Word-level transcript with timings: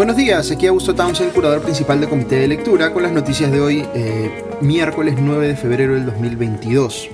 Buenos 0.00 0.16
días, 0.16 0.50
aquí 0.50 0.66
Augusto 0.66 0.94
Townsend, 0.94 1.30
curador 1.34 1.60
principal 1.60 2.00
del 2.00 2.08
Comité 2.08 2.36
de 2.36 2.48
Lectura, 2.48 2.90
con 2.90 3.02
las 3.02 3.12
noticias 3.12 3.52
de 3.52 3.60
hoy, 3.60 3.86
eh, 3.94 4.30
miércoles 4.62 5.16
9 5.20 5.48
de 5.48 5.56
febrero 5.56 5.92
del 5.92 6.06
2022. 6.06 7.10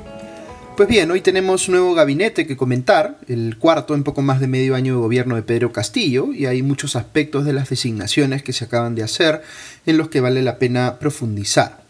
Pues 0.77 0.89
bien, 0.89 1.11
hoy 1.11 1.21
tenemos 1.21 1.68
nuevo 1.68 1.95
gabinete 1.95 2.46
que 2.46 2.57
comentar, 2.57 3.18
el 3.27 3.59
cuarto 3.59 3.96
en 3.96 4.04
poco 4.04 4.22
más 4.22 4.39
de 4.39 4.46
medio 4.46 4.77
año 4.77 4.95
de 4.95 5.00
gobierno 5.00 5.35
de 5.35 5.43
Pedro 5.43 5.72
Castillo, 5.72 6.32
y 6.32 6.46
hay 6.46 6.62
muchos 6.62 6.95
aspectos 6.95 7.45
de 7.45 7.54
las 7.54 7.68
designaciones 7.68 8.45
que 8.45 8.53
se 8.53 8.67
acaban 8.67 8.95
de 8.95 9.03
hacer 9.03 9.43
en 9.84 9.98
los 9.98 10.09
que 10.09 10.21
vale 10.21 10.41
la 10.43 10.61
pena 10.61 11.00
profundizar. 11.00 11.86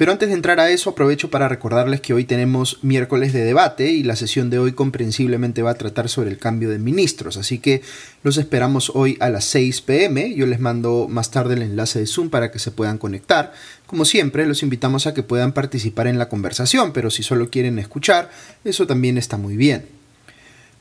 Pero 0.00 0.12
antes 0.12 0.30
de 0.30 0.34
entrar 0.34 0.60
a 0.60 0.70
eso, 0.70 0.88
aprovecho 0.88 1.28
para 1.28 1.46
recordarles 1.46 2.00
que 2.00 2.14
hoy 2.14 2.24
tenemos 2.24 2.78
miércoles 2.80 3.34
de 3.34 3.44
debate 3.44 3.90
y 3.90 4.02
la 4.02 4.16
sesión 4.16 4.48
de 4.48 4.58
hoy 4.58 4.72
comprensiblemente 4.72 5.60
va 5.60 5.72
a 5.72 5.74
tratar 5.74 6.08
sobre 6.08 6.30
el 6.30 6.38
cambio 6.38 6.70
de 6.70 6.78
ministros, 6.78 7.36
así 7.36 7.58
que 7.58 7.82
los 8.22 8.38
esperamos 8.38 8.92
hoy 8.94 9.18
a 9.20 9.28
las 9.28 9.44
6 9.44 9.82
pm. 9.82 10.34
Yo 10.34 10.46
les 10.46 10.58
mando 10.58 11.06
más 11.06 11.30
tarde 11.30 11.52
el 11.52 11.60
enlace 11.60 11.98
de 11.98 12.06
Zoom 12.06 12.30
para 12.30 12.50
que 12.50 12.58
se 12.58 12.70
puedan 12.70 12.96
conectar. 12.96 13.52
Como 13.86 14.06
siempre, 14.06 14.46
los 14.46 14.62
invitamos 14.62 15.06
a 15.06 15.12
que 15.12 15.22
puedan 15.22 15.52
participar 15.52 16.06
en 16.06 16.16
la 16.16 16.30
conversación, 16.30 16.94
pero 16.94 17.10
si 17.10 17.22
solo 17.22 17.50
quieren 17.50 17.78
escuchar, 17.78 18.30
eso 18.64 18.86
también 18.86 19.18
está 19.18 19.36
muy 19.36 19.58
bien. 19.58 19.84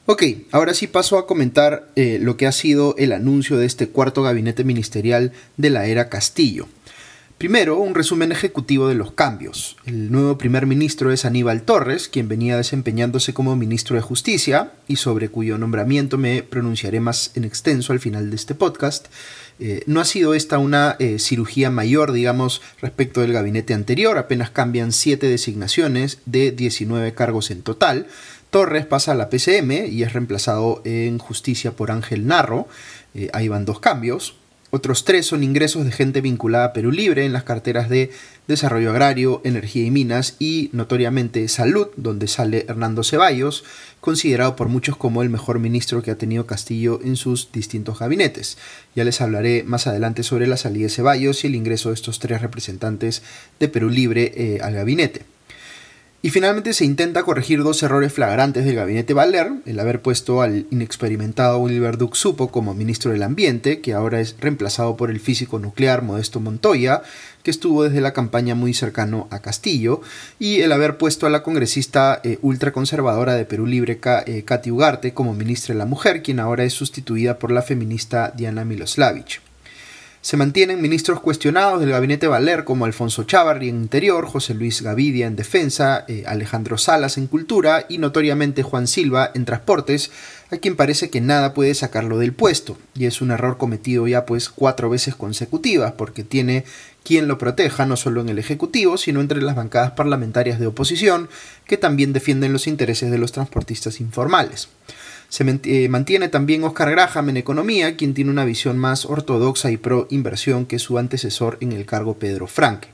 Ok, 0.05 0.24
ahora 0.52 0.74
sí 0.74 0.88
paso 0.88 1.18
a 1.18 1.27
comentar 1.27 1.90
eh, 1.98 2.20
lo 2.22 2.38
que 2.38 2.48
ha 2.48 2.54
sido 2.54 2.96
el 2.98 3.12
anuncio 3.12 3.58
de 3.58 3.66
este 3.66 3.90
cuarto 3.90 4.24
gabinete 4.24 4.63
ministerial 4.63 5.34
de 5.58 5.72
la 5.72 5.88
era 5.88 6.08
Castillo. 6.08 6.70
Primero, 7.39 7.79
un 7.79 7.95
resumen 7.95 8.34
ejecutivo 8.34 8.89
de 8.89 8.95
los 8.95 9.13
cambios. 9.13 9.77
El 9.85 10.11
nuevo 10.11 10.38
primer 10.38 10.66
ministro 10.66 11.09
es 11.13 11.23
Aníbal 11.23 11.62
Torres, 11.62 12.09
quien 12.09 12.27
venía 12.27 12.57
desempeñándose 12.57 13.34
como 13.34 13.55
ministro 13.55 13.96
de 13.96 14.01
Justicia 14.01 14.73
y 14.90 14.98
sobre 14.98 15.29
cuyo 15.29 15.57
nombramiento 15.57 16.18
me 16.18 16.43
pronunciaré 16.43 16.99
más 16.99 17.31
en 17.35 17.46
extenso 17.46 17.93
al 17.93 18.01
final 18.01 18.29
de 18.29 18.35
este 18.35 18.55
podcast. 18.55 19.07
Eh, 19.57 19.84
no 19.85 20.01
ha 20.01 20.05
sido 20.05 20.34
esta 20.34 20.57
una 20.57 20.98
eh, 20.99 21.18
cirugía 21.18 21.70
mayor, 21.70 22.12
digamos, 22.12 22.62
respecto 22.81 23.21
del 23.21 23.31
gabinete 23.31 23.74
anterior, 23.74 24.18
apenas 24.18 24.49
cambian 24.49 24.91
siete 24.91 25.27
designaciones 25.27 26.20
de 26.26 26.51
19 26.51 27.13
cargos 27.13 27.51
en 27.51 27.62
total. 27.62 28.07
Torres 28.49 28.85
pasa 28.85 29.13
a 29.13 29.15
la 29.15 29.29
PCM 29.29 29.85
y 29.90 30.03
es 30.03 30.12
reemplazado 30.12 30.81
en 30.84 31.20
justicia 31.20 31.71
por 31.71 31.90
Ángel 31.90 32.27
Narro. 32.27 32.68
Eh, 33.13 33.29
ahí 33.31 33.48
van 33.48 33.63
dos 33.63 33.79
cambios. 33.79 34.38
Otros 34.71 35.03
tres 35.03 35.25
son 35.25 35.43
ingresos 35.43 35.84
de 35.84 35.91
gente 35.91 36.21
vinculada 36.21 36.65
a 36.65 36.73
Perú 36.73 36.91
Libre 36.91 37.25
en 37.25 37.34
las 37.34 37.43
carteras 37.43 37.89
de 37.89 38.12
Desarrollo 38.48 38.91
Agrario, 38.91 39.41
Energía 39.43 39.84
y 39.84 39.89
Minas 39.89 40.35
y 40.37 40.70
notoriamente 40.73 41.48
Salud, 41.48 41.87
donde 41.98 42.27
sale 42.27 42.65
Hernando 42.67 43.03
Ceballos, 43.03 43.63
considerado 43.99 44.55
por 44.55 44.70
muchos 44.70 44.95
como 44.95 45.23
el 45.23 45.29
mejor 45.29 45.57
ministro 45.57 46.03
que 46.03 46.12
ha 46.12 46.17
tenido 46.20 46.45
Castillo 46.45 46.99
en 47.03 47.15
sus 47.15 47.51
distintos 47.51 47.97
gabinetes. 47.97 48.59
Ya 48.95 49.03
les 49.03 49.21
hablaré 49.21 49.63
más 49.63 49.87
adelante 49.87 50.21
sobre 50.21 50.45
la 50.45 50.57
salida 50.57 50.84
de 50.84 50.90
Ceballos 50.90 51.43
y 51.43 51.47
el 51.47 51.55
ingreso 51.55 51.90
de 51.90 51.95
estos 51.95 52.20
tres 52.20 52.41
representantes 52.41 53.23
de 53.59 53.70
Perú 53.70 53.90
Libre 53.90 54.34
eh, 54.35 54.59
al 54.62 54.75
gabinete. 54.75 55.38
Y 56.21 56.31
finalmente 56.31 56.73
se 56.73 56.84
intenta 56.84 57.23
corregir 57.23 57.63
dos 57.63 57.81
errores 57.81 58.12
flagrantes 58.12 58.65
del 58.65 58.75
gabinete 58.75 59.13
Valer, 59.13 59.53
el 59.65 59.79
haber 59.79 60.01
puesto 60.01 60.41
al 60.41 60.67
inexperimentado 60.70 61.62
Oliver 61.62 61.98
Supo 62.12 62.51
como 62.51 62.73
ministro 62.73 63.13
del 63.13 63.23
Ambiente, 63.23 63.79
que 63.79 63.93
ahora 63.93 64.19
es 64.19 64.35
reemplazado 64.38 64.97
por 64.97 65.12
el 65.12 65.22
físico 65.22 65.59
nuclear 65.59 66.01
Modesto 66.01 66.41
Montoya, 66.41 67.03
que 67.41 67.51
estuvo 67.51 67.84
desde 67.84 68.01
la 68.01 68.12
campaña 68.12 68.53
muy 68.53 68.73
cercano 68.73 69.29
a 69.31 69.40
Castillo, 69.40 70.01
y 70.40 70.59
el 70.59 70.73
haber 70.73 70.97
puesto 70.97 71.25
a 71.25 71.29
la 71.29 71.41
congresista 71.41 72.19
eh, 72.25 72.38
ultraconservadora 72.41 73.35
de 73.35 73.45
Perú 73.45 73.66
Libre, 73.66 73.97
eh, 74.25 74.44
Katy 74.44 74.72
Ugarte, 74.72 75.13
como 75.13 75.34
ministra 75.34 75.74
de 75.74 75.79
la 75.79 75.85
Mujer, 75.85 76.22
quien 76.22 76.41
ahora 76.41 76.66
es 76.66 76.74
sustituida 76.74 77.40
por 77.40 77.50
la 77.50 77.62
feminista 77.62 78.34
Diana 78.35 78.66
Miloslavich. 78.66 79.40
Se 80.22 80.35
mantienen 80.35 80.81
ministros 80.81 81.22
cuestionados 81.22 81.80
del 81.80 81.91
gabinete 81.91 82.28
Valer 82.28 82.66
como 82.66 82.84
Alfonso 82.84 83.24
Chávarri 83.24 83.69
en 83.69 83.78
Interior, 83.78 84.25
José 84.25 84.53
Luis 84.53 84.81
Gavidia 84.81 85.28
en 85.28 85.38
Defensa, 85.38 86.03
eh, 86.09 86.25
Alejandro 86.28 86.78
Salas 86.78 87.18
en 87.18 87.28
Cultura 87.28 87.85
y 87.88 88.00
notoriamente 88.00 88.62
Juan 88.62 88.88
Silva 88.88 89.31
en 89.34 89.46
Transportes, 89.46 90.12
a 90.52 90.58
quien 90.58 90.75
parece 90.75 91.09
que 91.09 91.22
nada 91.22 91.53
puede 91.53 91.74
sacarlo 91.74 92.18
del 92.18 92.34
puesto. 92.34 92.78
Y 92.96 93.06
es 93.06 93.22
un 93.22 93.31
error 93.31 93.58
cometido 93.58 94.08
ya 94.08 94.25
pues 94.25 94.50
cuatro 94.50 94.90
veces 94.90 95.16
consecutivas 95.16 95.94
porque 95.94 96.25
tiene 96.25 96.66
quien 97.06 97.29
lo 97.29 97.38
proteja 97.38 97.85
no 97.85 97.96
solo 97.96 98.19
en 98.19 98.28
el 98.28 98.40
Ejecutivo, 98.40 98.97
sino 98.97 99.22
entre 99.22 99.41
las 99.41 99.56
bancadas 99.56 99.91
parlamentarias 99.91 100.59
de 100.59 100.68
oposición 100.68 101.29
que 101.66 101.78
también 101.78 102.12
defienden 102.12 102.52
los 102.52 102.68
intereses 102.68 103.09
de 103.09 103.19
los 103.19 103.31
transportistas 103.31 104.02
informales. 104.02 104.68
Se 105.29 105.45
eh, 105.63 105.90
mantiene 105.90 106.28
también 106.28 106.63
Oscar 106.63 106.90
Graham 106.91 107.29
en 107.29 107.38
economía, 107.38 107.95
quien 107.95 108.13
tiene 108.13 108.31
una 108.31 108.45
visión 108.45 108.78
más 108.78 109.06
ortodoxa 109.06 109.72
y 109.72 109.78
pro 109.78 110.07
inversión 110.09 110.66
que 110.66 110.79
su 110.79 110.97
antecesor 110.97 111.57
en 111.62 111.72
el 111.72 111.85
cargo 111.85 112.16
Pedro 112.16 112.47
Franque. 112.47 112.90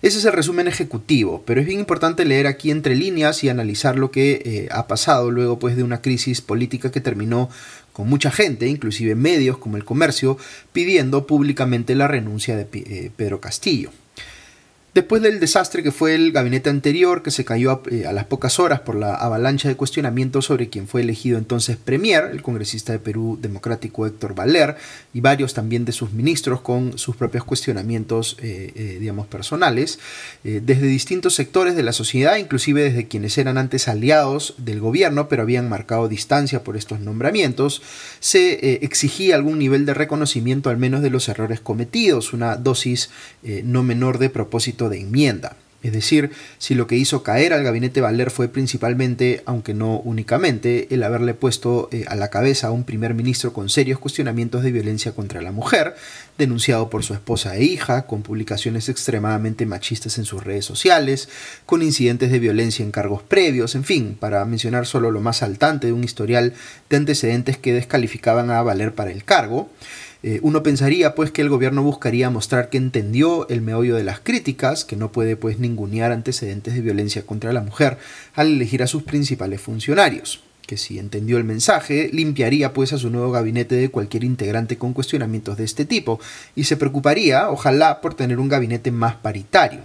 Ese 0.00 0.18
es 0.18 0.24
el 0.26 0.32
resumen 0.32 0.68
ejecutivo, 0.68 1.42
pero 1.46 1.62
es 1.62 1.66
bien 1.66 1.80
importante 1.80 2.26
leer 2.26 2.46
aquí 2.46 2.70
entre 2.70 2.94
líneas 2.94 3.42
y 3.42 3.48
analizar 3.48 3.96
lo 3.96 4.10
que 4.10 4.42
eh, 4.44 4.68
ha 4.70 4.86
pasado 4.86 5.30
luego 5.30 5.58
pues, 5.58 5.76
de 5.76 5.82
una 5.82 6.02
crisis 6.02 6.42
política 6.42 6.90
que 6.90 7.00
terminó 7.00 7.48
con 7.94 8.08
mucha 8.08 8.30
gente, 8.30 8.66
inclusive 8.66 9.14
medios 9.14 9.56
como 9.56 9.76
el 9.78 9.84
comercio, 9.84 10.36
pidiendo 10.74 11.26
públicamente 11.26 11.94
la 11.94 12.08
renuncia 12.08 12.56
de 12.56 12.66
eh, 12.72 13.10
Pedro 13.16 13.40
Castillo. 13.40 13.92
Después 14.94 15.22
del 15.22 15.40
desastre 15.40 15.82
que 15.82 15.90
fue 15.90 16.14
el 16.14 16.30
gabinete 16.30 16.70
anterior, 16.70 17.24
que 17.24 17.32
se 17.32 17.44
cayó 17.44 17.82
eh, 17.90 18.06
a, 18.06 18.12
las 18.12 18.26
pocas 18.26 18.60
horas 18.60 18.78
por 18.78 18.94
la 18.94 19.16
avalancha 19.16 19.68
de 19.68 19.74
cuestionamientos 19.74 20.44
sobre 20.44 20.68
quien 20.68 20.86
fue 20.86 21.00
elegido 21.00 21.36
entonces 21.36 21.76
Premier, 21.76 22.28
el 22.30 22.42
congresista 22.42 22.92
de 22.92 23.00
Perú 23.00 23.36
democrático 23.42 24.06
Héctor 24.06 24.36
Valer, 24.36 24.76
y 25.12 25.20
varios 25.20 25.52
también 25.52 25.84
de 25.84 25.90
sus 25.90 26.12
ministros 26.12 26.60
con 26.60 26.96
sus 26.96 27.16
propios 27.16 27.42
cuestionamientos, 27.42 28.36
eh, 28.40 28.70
eh, 28.76 28.98
digamos, 29.00 29.26
personales, 29.26 29.98
desde 30.44 30.86
distintos 30.86 31.34
sectores 31.34 31.74
de 31.74 31.82
la 31.82 31.92
sociedad, 31.92 32.36
inclusive 32.36 32.84
desde 32.84 33.08
quienes 33.08 33.36
eran 33.38 33.58
antes 33.58 33.88
aliados 33.88 34.54
del 34.58 34.78
gobierno, 34.78 35.28
pero 35.28 35.42
habían 35.42 35.68
marcado 35.68 36.06
distancia 36.06 36.62
por 36.62 36.76
estos 36.76 37.00
nombramientos, 37.00 37.82
se 38.20 38.84
exigía 38.84 39.34
algún 39.34 39.58
nivel 39.58 39.86
de 39.86 39.94
reconocimiento 39.94 40.70
al 40.70 40.76
menos 40.76 41.02
de 41.02 41.10
los 41.10 41.28
errores 41.28 41.60
cometidos, 41.60 42.32
una 42.32 42.56
dosis 42.56 43.10
no 43.42 43.82
menor 43.82 44.18
de 44.18 44.28
propósito 44.28 44.83
de 44.88 45.00
enmienda. 45.00 45.56
Es 45.84 45.92
decir, 45.92 46.30
si 46.56 46.74
lo 46.74 46.86
que 46.86 46.96
hizo 46.96 47.22
caer 47.22 47.52
al 47.52 47.62
gabinete 47.62 48.00
Valer 48.00 48.30
fue 48.30 48.48
principalmente, 48.48 49.42
aunque 49.44 49.74
no 49.74 49.98
únicamente, 49.98 50.88
el 50.94 51.02
haberle 51.02 51.34
puesto 51.34 51.90
eh, 51.92 52.06
a 52.08 52.16
la 52.16 52.30
cabeza 52.30 52.68
a 52.68 52.70
un 52.70 52.84
primer 52.84 53.12
ministro 53.12 53.52
con 53.52 53.68
serios 53.68 53.98
cuestionamientos 53.98 54.62
de 54.62 54.72
violencia 54.72 55.12
contra 55.12 55.42
la 55.42 55.52
mujer, 55.52 55.94
denunciado 56.38 56.88
por 56.88 57.04
su 57.04 57.12
esposa 57.12 57.54
e 57.56 57.64
hija, 57.64 58.06
con 58.06 58.22
publicaciones 58.22 58.88
extremadamente 58.88 59.66
machistas 59.66 60.16
en 60.16 60.24
sus 60.24 60.42
redes 60.42 60.64
sociales, 60.64 61.28
con 61.66 61.82
incidentes 61.82 62.32
de 62.32 62.38
violencia 62.38 62.82
en 62.82 62.90
cargos 62.90 63.22
previos, 63.22 63.74
en 63.74 63.84
fin, 63.84 64.16
para 64.18 64.42
mencionar 64.46 64.86
solo 64.86 65.10
lo 65.10 65.20
más 65.20 65.36
saltante 65.36 65.88
de 65.88 65.92
un 65.92 66.02
historial 66.02 66.54
de 66.88 66.96
antecedentes 66.96 67.58
que 67.58 67.74
descalificaban 67.74 68.50
a 68.50 68.62
Valer 68.62 68.94
para 68.94 69.10
el 69.10 69.22
cargo. 69.24 69.68
Eh, 70.26 70.40
uno 70.40 70.62
pensaría 70.62 71.14
pues 71.14 71.30
que 71.30 71.42
el 71.42 71.50
gobierno 71.50 71.82
buscaría 71.82 72.30
mostrar 72.30 72.70
que 72.70 72.78
entendió 72.78 73.46
el 73.50 73.60
meollo 73.60 73.94
de 73.94 74.04
las 74.04 74.20
críticas, 74.20 74.86
que 74.86 74.96
no 74.96 75.12
puede 75.12 75.36
pues 75.36 75.58
ningunear 75.58 76.12
antecedentes 76.12 76.72
de 76.72 76.80
violencia 76.80 77.26
contra 77.26 77.52
la 77.52 77.60
mujer 77.60 77.98
al 78.34 78.46
elegir 78.54 78.82
a 78.82 78.86
sus 78.86 79.02
principales 79.02 79.60
funcionarios 79.60 80.42
que 80.66 80.78
si 80.78 80.98
entendió 80.98 81.36
el 81.36 81.44
mensaje, 81.44 82.08
limpiaría 82.10 82.72
pues 82.72 82.94
a 82.94 82.98
su 82.98 83.10
nuevo 83.10 83.30
gabinete 83.30 83.74
de 83.74 83.90
cualquier 83.90 84.24
integrante 84.24 84.78
con 84.78 84.94
cuestionamientos 84.94 85.58
de 85.58 85.64
este 85.64 85.84
tipo, 85.84 86.18
y 86.56 86.64
se 86.64 86.78
preocuparía, 86.78 87.50
ojalá, 87.50 88.00
por 88.00 88.14
tener 88.14 88.38
un 88.38 88.48
gabinete 88.48 88.90
más 88.90 89.14
paritario. 89.16 89.80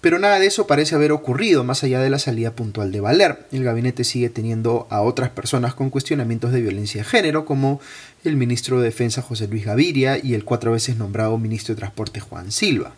Pero 0.00 0.20
nada 0.20 0.38
de 0.38 0.46
eso 0.46 0.68
parece 0.68 0.94
haber 0.94 1.10
ocurrido 1.10 1.64
más 1.64 1.82
allá 1.82 2.00
de 2.00 2.10
la 2.10 2.20
salida 2.20 2.54
puntual 2.54 2.92
de 2.92 3.00
Valer. 3.00 3.46
El 3.50 3.64
gabinete 3.64 4.04
sigue 4.04 4.30
teniendo 4.30 4.86
a 4.90 5.00
otras 5.00 5.30
personas 5.30 5.74
con 5.74 5.90
cuestionamientos 5.90 6.52
de 6.52 6.60
violencia 6.60 7.02
de 7.02 7.08
género, 7.08 7.44
como 7.44 7.80
el 8.24 8.36
ministro 8.36 8.78
de 8.80 8.86
Defensa 8.86 9.22
José 9.22 9.48
Luis 9.48 9.64
Gaviria 9.64 10.18
y 10.22 10.34
el 10.34 10.44
cuatro 10.44 10.72
veces 10.72 10.96
nombrado 10.96 11.38
ministro 11.38 11.74
de 11.74 11.78
Transporte 11.78 12.20
Juan 12.20 12.50
Silva. 12.52 12.92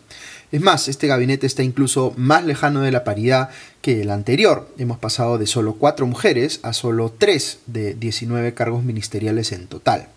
Es 0.51 0.61
más, 0.61 0.87
este 0.87 1.07
gabinete 1.07 1.47
está 1.47 1.63
incluso 1.63 2.13
más 2.17 2.43
lejano 2.43 2.81
de 2.81 2.91
la 2.91 3.03
paridad 3.03 3.49
que 3.81 4.01
el 4.01 4.11
anterior. 4.11 4.67
Hemos 4.77 4.99
pasado 4.99 5.37
de 5.37 5.47
solo 5.47 5.75
cuatro 5.75 6.05
mujeres 6.07 6.59
a 6.63 6.73
solo 6.73 7.13
tres 7.17 7.59
de 7.67 7.93
19 7.93 8.53
cargos 8.53 8.83
ministeriales 8.83 9.53
en 9.53 9.67
total. 9.67 10.09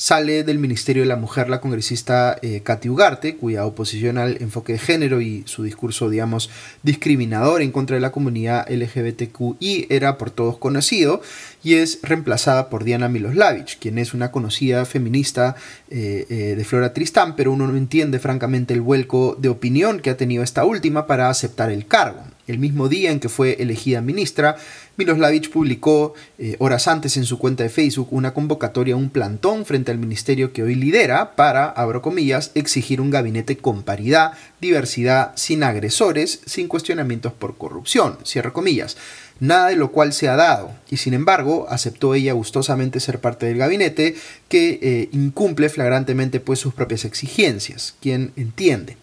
Sale 0.00 0.44
del 0.44 0.60
Ministerio 0.60 1.02
de 1.02 1.08
la 1.08 1.16
Mujer 1.16 1.48
la 1.48 1.60
congresista 1.60 2.38
eh, 2.40 2.60
Katy 2.62 2.88
Ugarte, 2.88 3.34
cuya 3.34 3.66
oposición 3.66 4.16
al 4.16 4.40
enfoque 4.40 4.74
de 4.74 4.78
género 4.78 5.20
y 5.20 5.42
su 5.46 5.64
discurso, 5.64 6.08
digamos, 6.08 6.50
discriminador 6.84 7.62
en 7.62 7.72
contra 7.72 7.96
de 7.96 8.00
la 8.00 8.12
comunidad 8.12 8.70
LGBTQI 8.70 9.88
era 9.90 10.16
por 10.16 10.30
todos 10.30 10.56
conocido, 10.56 11.20
y 11.64 11.74
es 11.74 11.98
reemplazada 12.02 12.70
por 12.70 12.84
Diana 12.84 13.08
Miloslavich, 13.08 13.80
quien 13.80 13.98
es 13.98 14.14
una 14.14 14.30
conocida 14.30 14.84
feminista 14.84 15.56
eh, 15.90 16.26
eh, 16.30 16.54
de 16.56 16.64
Flora 16.64 16.92
Tristán, 16.92 17.34
pero 17.34 17.50
uno 17.50 17.66
no 17.66 17.76
entiende 17.76 18.20
francamente 18.20 18.74
el 18.74 18.82
vuelco 18.82 19.36
de 19.36 19.48
opinión 19.48 19.98
que 19.98 20.10
ha 20.10 20.16
tenido 20.16 20.44
esta 20.44 20.64
última 20.64 21.08
para 21.08 21.28
aceptar 21.28 21.72
el 21.72 21.88
cargo. 21.88 22.22
El 22.48 22.58
mismo 22.58 22.88
día 22.88 23.10
en 23.10 23.20
que 23.20 23.28
fue 23.28 23.56
elegida 23.60 24.00
ministra, 24.00 24.56
Miloslavich 24.96 25.50
publicó 25.50 26.14
eh, 26.38 26.56
horas 26.58 26.88
antes 26.88 27.18
en 27.18 27.24
su 27.24 27.38
cuenta 27.38 27.62
de 27.62 27.68
Facebook 27.68 28.08
una 28.10 28.32
convocatoria 28.32 28.94
a 28.94 28.96
un 28.96 29.10
plantón 29.10 29.66
frente 29.66 29.92
al 29.92 29.98
ministerio 29.98 30.52
que 30.52 30.62
hoy 30.62 30.74
lidera 30.74 31.36
para, 31.36 31.66
abro 31.66 32.00
comillas, 32.00 32.50
exigir 32.54 33.02
un 33.02 33.10
gabinete 33.10 33.58
con 33.58 33.82
paridad, 33.82 34.32
diversidad, 34.62 35.32
sin 35.36 35.62
agresores, 35.62 36.40
sin 36.46 36.68
cuestionamientos 36.68 37.34
por 37.34 37.58
corrupción, 37.58 38.16
cierro 38.24 38.54
comillas. 38.54 38.96
Nada 39.40 39.68
de 39.68 39.76
lo 39.76 39.92
cual 39.92 40.12
se 40.12 40.28
ha 40.28 40.34
dado, 40.34 40.72
y 40.90 40.96
sin 40.96 41.14
embargo 41.14 41.66
aceptó 41.68 42.14
ella 42.14 42.32
gustosamente 42.32 42.98
ser 42.98 43.20
parte 43.20 43.46
del 43.46 43.58
gabinete 43.58 44.16
que 44.48 44.80
eh, 44.82 45.08
incumple 45.12 45.68
flagrantemente 45.68 46.40
pues 46.40 46.58
sus 46.58 46.74
propias 46.74 47.04
exigencias, 47.04 47.94
quien 48.00 48.32
entiende. 48.36 48.96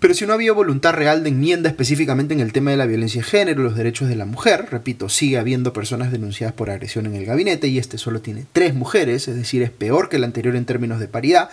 Pero 0.00 0.14
si 0.14 0.26
no 0.26 0.32
había 0.32 0.52
voluntad 0.52 0.92
real 0.92 1.24
de 1.24 1.30
enmienda 1.30 1.68
específicamente 1.68 2.32
en 2.32 2.40
el 2.40 2.52
tema 2.52 2.70
de 2.70 2.76
la 2.76 2.86
violencia 2.86 3.20
de 3.20 3.26
género 3.26 3.60
y 3.60 3.64
los 3.64 3.76
derechos 3.76 4.08
de 4.08 4.14
la 4.14 4.26
mujer, 4.26 4.66
repito, 4.70 5.08
sigue 5.08 5.38
habiendo 5.38 5.72
personas 5.72 6.12
denunciadas 6.12 6.54
por 6.54 6.70
agresión 6.70 7.06
en 7.06 7.16
el 7.16 7.24
gabinete 7.24 7.66
y 7.66 7.78
este 7.78 7.98
solo 7.98 8.20
tiene 8.20 8.46
tres 8.52 8.74
mujeres, 8.74 9.26
es 9.26 9.34
decir, 9.34 9.62
es 9.62 9.70
peor 9.70 10.08
que 10.08 10.16
el 10.16 10.24
anterior 10.24 10.54
en 10.54 10.66
términos 10.66 11.00
de 11.00 11.08
paridad, 11.08 11.50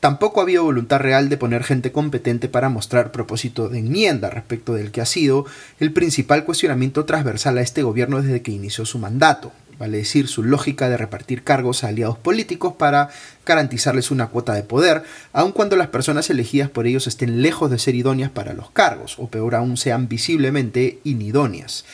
Tampoco 0.00 0.40
ha 0.40 0.42
habido 0.42 0.62
voluntad 0.62 1.00
real 1.00 1.28
de 1.28 1.38
poner 1.38 1.64
gente 1.64 1.90
competente 1.90 2.48
para 2.48 2.68
mostrar 2.68 3.12
propósito 3.12 3.68
de 3.68 3.78
enmienda 3.78 4.28
respecto 4.28 4.74
del 4.74 4.92
que 4.92 5.00
ha 5.00 5.06
sido 5.06 5.46
el 5.80 5.92
principal 5.92 6.44
cuestionamiento 6.44 7.06
transversal 7.06 7.58
a 7.58 7.62
este 7.62 7.82
gobierno 7.82 8.20
desde 8.20 8.42
que 8.42 8.52
inició 8.52 8.84
su 8.84 8.98
mandato, 8.98 9.52
vale 9.78 9.98
decir, 9.98 10.28
su 10.28 10.42
lógica 10.42 10.88
de 10.88 10.96
repartir 10.96 11.42
cargos 11.42 11.84
a 11.84 11.88
aliados 11.88 12.18
políticos 12.18 12.74
para 12.78 13.10
garantizarles 13.44 14.10
una 14.10 14.28
cuota 14.28 14.54
de 14.54 14.62
poder, 14.62 15.02
aun 15.32 15.52
cuando 15.52 15.76
las 15.76 15.88
personas 15.88 16.30
elegidas 16.30 16.70
por 16.70 16.86
ellos 16.86 17.06
estén 17.06 17.42
lejos 17.42 17.70
de 17.70 17.78
ser 17.78 17.94
idóneas 17.94 18.30
para 18.30 18.54
los 18.54 18.70
cargos, 18.70 19.18
o 19.18 19.28
peor 19.28 19.54
aún 19.54 19.76
sean 19.76 20.08
visiblemente 20.08 20.98
inidóneas. 21.04 21.84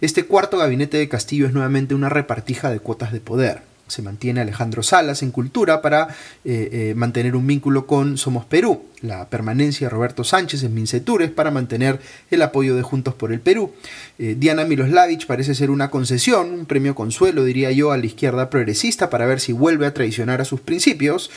Este 0.00 0.24
cuarto 0.24 0.58
gabinete 0.58 0.96
de 0.96 1.08
Castillo 1.08 1.46
es 1.46 1.52
nuevamente 1.52 1.94
una 1.94 2.08
repartija 2.08 2.70
de 2.70 2.80
cuotas 2.80 3.12
de 3.12 3.20
poder 3.20 3.72
se 3.92 4.02
mantiene 4.02 4.40
Alejandro 4.40 4.82
Salas 4.82 5.22
en 5.22 5.30
Cultura 5.30 5.82
para 5.82 6.08
eh, 6.44 6.68
eh, 6.72 6.94
mantener 6.96 7.36
un 7.36 7.46
vínculo 7.46 7.86
con 7.86 8.16
Somos 8.16 8.46
Perú, 8.46 8.82
la 9.02 9.28
permanencia 9.28 9.86
de 9.86 9.90
Roberto 9.90 10.24
Sánchez 10.24 10.62
en 10.62 10.74
Mincetures 10.74 11.30
para 11.30 11.50
mantener 11.50 12.00
el 12.30 12.42
apoyo 12.42 12.74
de 12.76 12.82
Juntos 12.82 13.14
por 13.14 13.32
el 13.32 13.40
Perú. 13.40 13.72
Eh, 14.18 14.36
Diana 14.38 14.64
Miloslavich 14.64 15.26
parece 15.26 15.54
ser 15.54 15.70
una 15.70 15.90
concesión, 15.90 16.50
un 16.50 16.66
premio 16.66 16.94
consuelo, 16.94 17.44
diría 17.44 17.70
yo, 17.72 17.92
a 17.92 17.98
la 17.98 18.06
izquierda 18.06 18.50
progresista 18.50 19.10
para 19.10 19.26
ver 19.26 19.40
si 19.40 19.52
vuelve 19.52 19.86
a 19.86 19.94
traicionar 19.94 20.40
a 20.40 20.44
sus 20.44 20.60
principios. 20.60 21.30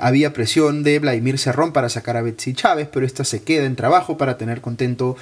había 0.00 0.32
presión 0.32 0.82
de 0.82 0.98
Vladimir 0.98 1.38
Cerrón 1.38 1.72
para 1.72 1.88
sacar 1.88 2.16
a 2.16 2.22
Betsy 2.22 2.52
Chávez, 2.52 2.88
pero 2.92 3.06
esta 3.06 3.24
se 3.24 3.42
queda 3.42 3.64
en 3.64 3.76
trabajo 3.76 4.16
para 4.16 4.36
tener 4.36 4.60
contento 4.60 5.16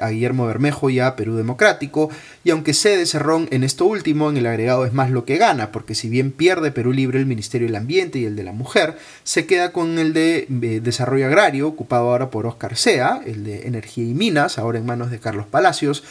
a 0.00 0.10
Guillermo 0.10 0.46
Bermejo 0.46 0.90
y 0.90 1.00
a 1.00 1.16
Perú 1.16 1.36
Democrático. 1.36 2.08
Y 2.44 2.50
aunque 2.50 2.74
cede 2.74 3.06
Cerrón 3.06 3.48
en 3.50 3.64
esto 3.64 3.84
último, 3.86 4.30
en 4.30 4.36
el 4.36 4.46
agregado 4.46 4.86
es 4.86 4.92
más 4.92 5.10
lo 5.10 5.24
que 5.24 5.36
gana, 5.36 5.72
porque 5.72 5.94
si 5.94 6.08
bien 6.08 6.30
pierde 6.30 6.70
Perú 6.70 6.92
Libre 6.92 7.18
el 7.18 7.26
Ministerio 7.26 7.66
del 7.66 7.76
Ambiente 7.76 8.18
y 8.18 8.24
el 8.24 8.36
de 8.36 8.44
la 8.44 8.52
Mujer, 8.52 8.96
se 9.24 9.46
queda 9.46 9.72
con 9.72 9.98
el 9.98 10.12
de 10.12 10.46
eh, 10.62 10.80
Agrario, 11.24 11.68
ocupado 11.68 12.10
ahora 12.10 12.30
por 12.30 12.46
Oscar 12.46 12.76
Sea, 12.76 13.20
el 13.24 13.44
de 13.44 13.66
Energía 13.66 14.04
y 14.04 14.14
Minas, 14.14 14.58
ahora 14.58 14.78
en 14.78 14.86
manos 14.86 15.10
de 15.10 15.18
Carlos 15.18 15.46
Palacios, 15.46 16.04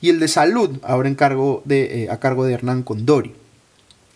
y 0.00 0.10
el 0.10 0.18
de 0.18 0.28
Salud, 0.28 0.78
ahora 0.82 1.08
en 1.08 1.14
cargo 1.14 1.62
de, 1.64 2.04
eh, 2.04 2.10
a 2.10 2.18
cargo 2.18 2.44
de 2.44 2.54
Hernán 2.54 2.82
Condori. 2.82 3.34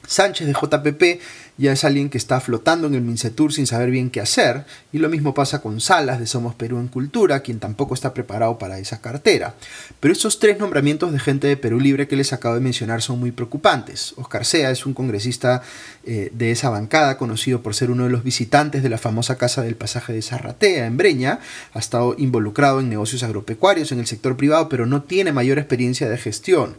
Sánchez 0.07 0.47
de 0.47 0.53
JPP 0.53 1.21
ya 1.59 1.73
es 1.73 1.85
alguien 1.85 2.11
que 2.11 2.19
está 2.19 2.41
flotando 2.41 2.87
en 2.87 2.95
el 2.95 3.03
Mincetur 3.03 3.53
sin 3.53 3.67
saber 3.67 3.91
bien 3.91 4.11
qué 4.11 4.21
hacer, 4.21 4.65
y 4.93 4.99
lo 4.99 5.09
mismo 5.09 5.35
pasa 5.35 5.61
con 5.63 5.81
Salas 5.81 6.19
de 6.19 6.27
Somos 6.27 6.55
Perú 6.55 6.79
en 6.79 6.89
Cultura, 6.89 7.41
quien 7.41 7.59
tampoco 7.59 7.95
está 7.95 8.13
preparado 8.13 8.59
para 8.59 8.79
esa 8.79 9.01
cartera. 9.01 9.55
Pero 10.01 10.13
estos 10.13 10.39
tres 10.39 10.59
nombramientos 10.59 11.13
de 11.13 11.19
gente 11.19 11.47
de 11.47 11.57
Perú 11.57 11.81
Libre 11.81 12.09
que 12.09 12.17
les 12.17 12.33
acabo 12.33 12.55
de 12.55 12.61
mencionar 12.61 13.03
son 13.03 13.19
muy 13.19 13.33
preocupantes. 13.33 14.15
Oscar 14.17 14.45
Sea 14.45 14.71
es 14.71 14.87
un 14.87 14.95
congresista 14.95 15.63
eh, 16.05 16.31
de 16.33 16.51
esa 16.51 16.71
bancada, 16.71 17.19
conocido 17.19 17.63
por 17.63 17.75
ser 17.75 17.91
uno 17.91 18.05
de 18.05 18.11
los 18.11 18.25
visitantes 18.25 18.83
de 18.83 18.89
la 18.89 18.99
famosa 18.99 19.39
Casa 19.39 19.63
del 19.63 19.77
Pasaje 19.77 20.13
de 20.13 20.23
Zarratea 20.23 20.87
en 20.87 20.97
Breña, 20.97 21.41
ha 21.73 21.79
estado 21.79 22.15
involucrado 22.19 22.81
en 22.81 22.89
negocios 22.89 23.23
agropecuarios 23.23 23.93
en 23.93 23.99
el 23.99 24.07
sector 24.07 24.37
privado, 24.37 24.69
pero 24.69 24.87
no 24.87 25.03
tiene 25.03 25.33
mayor 25.33 25.59
experiencia 25.59 26.09
de 26.09 26.19
gestión. 26.19 26.77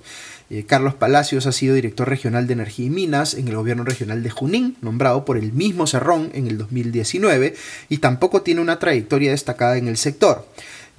Eh, 0.49 0.63
Carlos 0.65 0.95
Palacios 0.95 1.45
ha 1.45 1.51
sido 1.51 1.75
director 1.75 2.07
regional 2.07 2.47
de 2.47 2.53
Energía 2.53 2.85
y 2.85 2.89
Minas 2.89 3.33
en 3.33 3.47
el 3.47 3.55
gobierno 3.55 3.83
regional 3.83 4.23
de 4.23 4.29
Junín, 4.29 4.77
nombrado 4.81 5.25
por 5.25 5.37
el 5.37 5.51
mismo 5.51 5.87
Cerrón 5.87 6.29
en 6.33 6.47
el 6.47 6.57
2019, 6.57 7.53
y 7.89 7.97
tampoco 7.97 8.41
tiene 8.41 8.61
una 8.61 8.79
trayectoria 8.79 9.31
destacada 9.31 9.77
en 9.77 9.87
el 9.87 9.97
sector. 9.97 10.45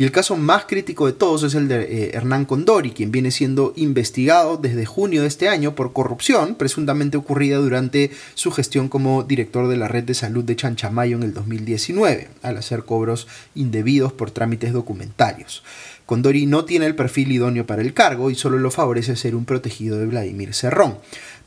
Y 0.00 0.04
el 0.04 0.12
caso 0.12 0.36
más 0.36 0.66
crítico 0.66 1.06
de 1.06 1.12
todos 1.12 1.42
es 1.42 1.56
el 1.56 1.66
de 1.66 1.82
eh, 1.82 2.10
Hernán 2.14 2.44
Condori, 2.44 2.92
quien 2.92 3.10
viene 3.10 3.32
siendo 3.32 3.72
investigado 3.74 4.56
desde 4.56 4.86
junio 4.86 5.22
de 5.22 5.28
este 5.28 5.48
año 5.48 5.74
por 5.74 5.92
corrupción 5.92 6.54
presuntamente 6.54 7.16
ocurrida 7.16 7.56
durante 7.56 8.12
su 8.34 8.52
gestión 8.52 8.88
como 8.88 9.24
director 9.24 9.66
de 9.66 9.76
la 9.76 9.88
red 9.88 10.04
de 10.04 10.14
salud 10.14 10.44
de 10.44 10.54
Chanchamayo 10.54 11.16
en 11.16 11.24
el 11.24 11.34
2019, 11.34 12.28
al 12.42 12.58
hacer 12.58 12.84
cobros 12.84 13.26
indebidos 13.56 14.12
por 14.12 14.30
trámites 14.30 14.72
documentarios. 14.72 15.64
Condori 16.08 16.46
no 16.46 16.64
tiene 16.64 16.86
el 16.86 16.94
perfil 16.94 17.32
idóneo 17.32 17.66
para 17.66 17.82
el 17.82 17.92
cargo 17.92 18.30
y 18.30 18.34
solo 18.34 18.58
lo 18.58 18.70
favorece 18.70 19.14
ser 19.14 19.34
un 19.34 19.44
protegido 19.44 19.98
de 19.98 20.06
Vladimir 20.06 20.54
Serrón. 20.54 20.96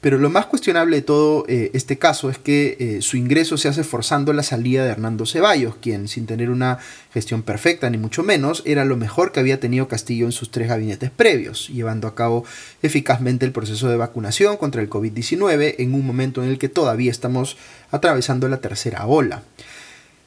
Pero 0.01 0.19
lo 0.19 0.29
más 0.29 0.45
cuestionable 0.45 0.97
de 0.97 1.01
todo 1.01 1.45
eh, 1.47 1.71
este 1.73 1.97
caso 1.97 2.29
es 2.29 2.37
que 2.37 2.77
eh, 2.79 3.01
su 3.01 3.17
ingreso 3.17 3.57
se 3.57 3.69
hace 3.69 3.83
forzando 3.83 4.33
la 4.33 4.43
salida 4.43 4.83
de 4.85 4.91
Hernando 4.91 5.25
Ceballos, 5.25 5.77
quien, 5.81 6.07
sin 6.07 6.27
tener 6.27 6.51
una 6.51 6.77
gestión 7.11 7.41
perfecta 7.41 7.89
ni 7.89 7.97
mucho 7.97 8.21
menos, 8.21 8.61
era 8.67 8.85
lo 8.85 8.97
mejor 8.97 9.31
que 9.31 9.39
había 9.39 9.59
tenido 9.59 9.87
Castillo 9.87 10.27
en 10.27 10.31
sus 10.31 10.51
tres 10.51 10.67
gabinetes 10.69 11.09
previos, 11.09 11.67
llevando 11.69 12.07
a 12.07 12.13
cabo 12.13 12.45
eficazmente 12.83 13.47
el 13.47 13.53
proceso 13.53 13.89
de 13.89 13.97
vacunación 13.97 14.57
contra 14.57 14.83
el 14.83 14.91
COVID-19 14.91 15.73
en 15.79 15.95
un 15.95 16.05
momento 16.05 16.43
en 16.43 16.49
el 16.49 16.59
que 16.59 16.69
todavía 16.69 17.09
estamos 17.09 17.57
atravesando 17.89 18.47
la 18.47 18.61
tercera 18.61 19.07
ola 19.07 19.41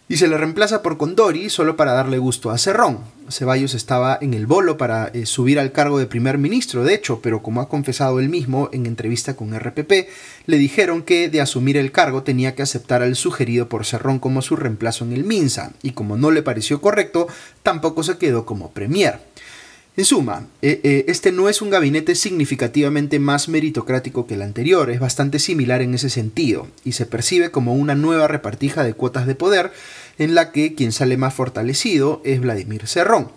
y 0.09 0.19
se 0.19 0.29
le 0.29 0.37
reemplaza 0.37 0.83
por 0.83 0.99
Condori 0.99 1.49
solo 1.49 1.77
para 1.77 1.93
darle 1.93 2.19
gusto 2.19 2.51
a 2.51 2.59
Cerrón. 2.59 2.99
Ceballos 3.31 3.73
estaba 3.73 4.19
en 4.21 4.35
el 4.35 4.47
bolo 4.47 4.77
para 4.77 5.09
eh, 5.09 5.25
subir 5.25 5.59
al 5.59 5.73
cargo 5.73 5.99
de 5.99 6.07
primer 6.07 6.37
ministro, 6.37 6.85
de 6.85 6.95
hecho, 6.95 7.21
pero 7.23 7.43
como 7.43 7.63
ha 7.63 7.71
confesado 7.71 8.21
él 8.21 8.29
mismo 8.29 8.69
en 8.73 8.85
entrevista 8.85 9.35
con 9.35 9.59
RPP, 9.59 10.09
le 10.47 10.59
dijeron 10.59 11.03
que 11.03 11.31
de 11.31 11.41
asumir 11.41 11.79
el 11.79 11.91
cargo 11.91 12.23
tenía 12.23 12.55
que 12.55 12.63
aceptar 12.63 13.03
al 13.03 13.17
sugerido 13.17 13.71
por 13.71 13.87
Cerrón 13.87 14.19
como 14.19 14.43
su 14.43 14.57
reemplazo 14.57 15.05
en 15.07 15.15
el 15.15 15.25
Minsa, 15.25 15.73
y 15.83 15.93
como 15.93 16.19
no 16.19 16.31
le 16.31 16.43
pareció 16.43 16.83
correcto, 16.83 17.27
tampoco 17.63 18.03
se 18.03 18.19
quedó 18.19 18.45
como 18.45 18.73
premier. 18.73 19.21
En 19.97 20.05
suma, 20.05 20.49
eh, 20.61 20.81
eh, 20.83 21.05
este 21.07 21.31
no 21.31 21.49
es 21.49 21.63
un 21.63 21.71
gabinete 21.71 22.17
significativamente 22.17 23.21
más 23.21 23.49
meritocrático 23.49 24.27
que 24.27 24.35
el 24.35 24.43
anterior, 24.43 24.91
es 24.91 24.99
bastante 24.99 25.39
similar 25.39 25.83
en 25.83 25.95
ese 25.95 26.11
sentido, 26.11 26.67
y 26.85 26.93
se 26.93 27.07
percibe 27.07 27.53
como 27.53 27.75
una 27.75 27.95
nueva 27.95 28.27
repartija 28.27 28.83
de 28.83 28.95
cuotas 28.95 29.29
de 29.29 29.37
poder 29.37 29.71
en 30.19 30.35
la 30.35 30.51
que 30.51 30.75
quien 30.75 30.91
sale 30.91 31.17
más 31.17 31.35
fortalecido 31.35 32.23
es 32.25 32.41
Vladimir 32.41 32.89
Cerrón. 32.89 33.29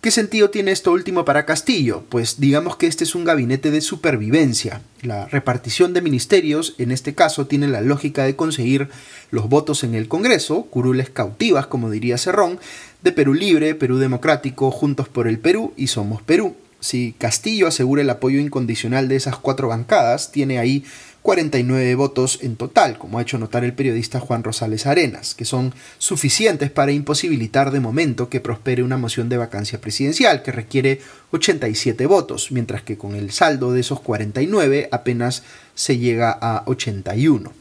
¿Qué 0.00 0.10
sentido 0.10 0.48
tiene 0.48 0.70
esto 0.70 0.92
último 0.92 1.26
para 1.26 1.44
Castillo? 1.44 2.04
Pues 2.08 2.40
digamos 2.40 2.76
que 2.78 2.86
este 2.86 3.04
es 3.04 3.14
un 3.14 3.26
gabinete 3.26 3.70
de 3.70 3.82
supervivencia. 3.82 4.80
La 5.02 5.26
repartición 5.26 5.92
de 5.92 6.00
ministerios, 6.00 6.74
en 6.78 6.90
este 6.90 7.14
caso, 7.14 7.46
tiene 7.46 7.68
la 7.68 7.82
lógica 7.82 8.24
de 8.24 8.34
conseguir 8.34 8.88
los 9.30 9.50
votos 9.50 9.84
en 9.84 9.94
el 9.94 10.08
Congreso, 10.08 10.62
curules 10.70 11.10
cautivas, 11.10 11.66
como 11.66 11.90
diría 11.90 12.16
Cerrón, 12.16 12.58
de 13.02 13.12
Perú 13.12 13.34
Libre, 13.34 13.74
Perú 13.74 13.98
Democrático, 13.98 14.70
Juntos 14.70 15.08
por 15.08 15.28
el 15.28 15.38
Perú 15.38 15.72
y 15.76 15.86
Somos 15.86 16.22
Perú. 16.22 16.56
Si 16.80 17.14
Castillo 17.18 17.66
asegura 17.66 18.02
el 18.02 18.10
apoyo 18.10 18.38
incondicional 18.38 19.08
de 19.08 19.16
esas 19.16 19.36
cuatro 19.36 19.68
bancadas, 19.68 20.32
tiene 20.32 20.58
ahí 20.58 20.84
49 21.22 21.94
votos 21.94 22.38
en 22.42 22.56
total, 22.56 22.96
como 22.96 23.18
ha 23.18 23.22
hecho 23.22 23.38
notar 23.38 23.64
el 23.64 23.74
periodista 23.74 24.20
Juan 24.20 24.42
Rosales 24.42 24.86
Arenas, 24.86 25.34
que 25.34 25.44
son 25.44 25.74
suficientes 25.98 26.70
para 26.70 26.92
imposibilitar 26.92 27.70
de 27.70 27.80
momento 27.80 28.30
que 28.30 28.40
prospere 28.40 28.82
una 28.82 28.96
moción 28.96 29.28
de 29.28 29.36
vacancia 29.36 29.80
presidencial, 29.80 30.42
que 30.42 30.52
requiere 30.52 31.00
87 31.32 32.06
votos, 32.06 32.50
mientras 32.50 32.82
que 32.82 32.96
con 32.96 33.14
el 33.14 33.30
saldo 33.30 33.72
de 33.72 33.80
esos 33.80 34.00
49 34.00 34.88
apenas 34.90 35.42
se 35.74 35.98
llega 35.98 36.30
a 36.30 36.62
81. 36.66 37.59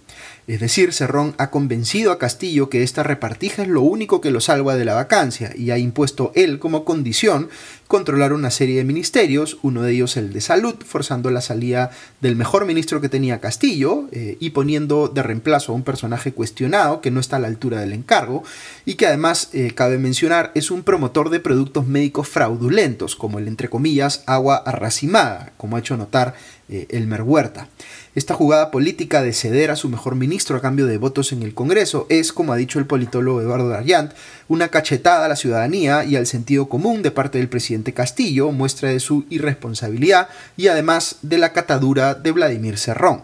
Es 0.50 0.60
decir, 0.60 0.94
Cerrón 0.94 1.36
ha 1.38 1.52
convencido 1.52 2.12
a 2.12 2.18
Castillo 2.18 2.72
que 2.72 2.82
esta 2.82 3.04
repartija 3.04 3.62
es 3.62 3.68
lo 3.68 3.84
único 3.84 4.20
que 4.20 4.32
lo 4.32 4.42
salva 4.42 4.76
de 4.76 4.84
la 4.84 4.96
vacancia 4.96 5.54
y 5.56 5.70
ha 5.70 5.78
impuesto 5.78 6.32
él 6.34 6.58
como 6.58 6.86
condición 6.86 7.50
controlar 7.90 8.34
una 8.34 8.52
serie 8.52 8.78
de 8.78 8.84
ministerios, 8.84 9.58
uno 9.64 9.82
de 9.82 9.94
ellos 9.94 10.16
el 10.16 10.32
de 10.32 10.42
salud, 10.42 10.76
forzando 10.86 11.32
la 11.32 11.42
salida 11.42 11.90
del 12.22 12.36
mejor 12.36 12.66
ministro 12.66 13.02
que 13.02 13.10
tenía 13.10 13.42
Castillo 13.42 14.08
eh, 14.12 14.38
y 14.40 14.52
poniendo 14.52 15.08
de 15.08 15.24
reemplazo 15.24 15.72
a 15.72 15.76
un 15.76 15.82
personaje 15.82 16.32
cuestionado 16.32 17.02
que 17.02 17.10
no 17.10 17.20
está 17.20 17.38
a 17.38 17.40
la 17.40 17.48
altura 17.48 17.80
del 17.80 17.94
encargo 17.94 18.44
y 18.86 18.94
que 18.94 19.08
además, 19.08 19.50
eh, 19.54 19.72
cabe 19.74 19.98
mencionar, 19.98 20.52
es 20.54 20.70
un 20.70 20.84
promotor 20.84 21.32
de 21.32 21.40
productos 21.40 21.88
médicos 21.88 22.28
fraudulentos, 22.28 23.16
como 23.16 23.40
el 23.40 23.48
entre 23.48 23.70
comillas 23.70 24.22
agua 24.28 24.58
arracimada, 24.58 25.54
como 25.58 25.76
ha 25.76 25.80
hecho 25.80 25.98
notar 25.98 26.36
eh, 26.72 26.86
Elmer 26.92 27.24
Huerta. 27.24 27.70
Esta 28.14 28.36
jugada 28.36 28.70
política 28.70 29.24
de 29.24 29.34
ceder 29.34 29.72
a 29.72 29.76
su 29.76 29.90
mejor 29.90 30.14
ministro 30.16 30.56
a 30.56 30.62
cambio 30.62 30.86
de 30.86 30.98
votos 30.98 31.32
en 31.32 31.42
el 31.42 31.56
Congreso 31.56 32.06
es, 32.10 32.32
como 32.34 32.54
ha 32.54 32.58
dicho 32.58 32.78
el 32.78 32.86
politólogo 32.86 33.42
Eduardo 33.42 33.70
Darriant, 33.70 34.12
una 34.48 34.68
cachetada 34.68 35.26
a 35.26 35.30
la 35.30 35.36
ciudadanía 35.36 36.04
y 36.04 36.16
al 36.16 36.28
sentido 36.28 36.70
común 36.70 37.02
de 37.02 37.12
parte 37.12 37.38
del 37.38 37.50
presidente 37.50 37.79
Castillo, 37.84 38.52
muestra 38.52 38.90
de 38.90 39.00
su 39.00 39.26
irresponsabilidad 39.30 40.30
y 40.58 40.68
además 40.68 41.18
de 41.22 41.38
la 41.38 41.54
catadura 41.54 42.14
de 42.14 42.32
Vladimir 42.32 42.78
Serrón. 42.78 43.24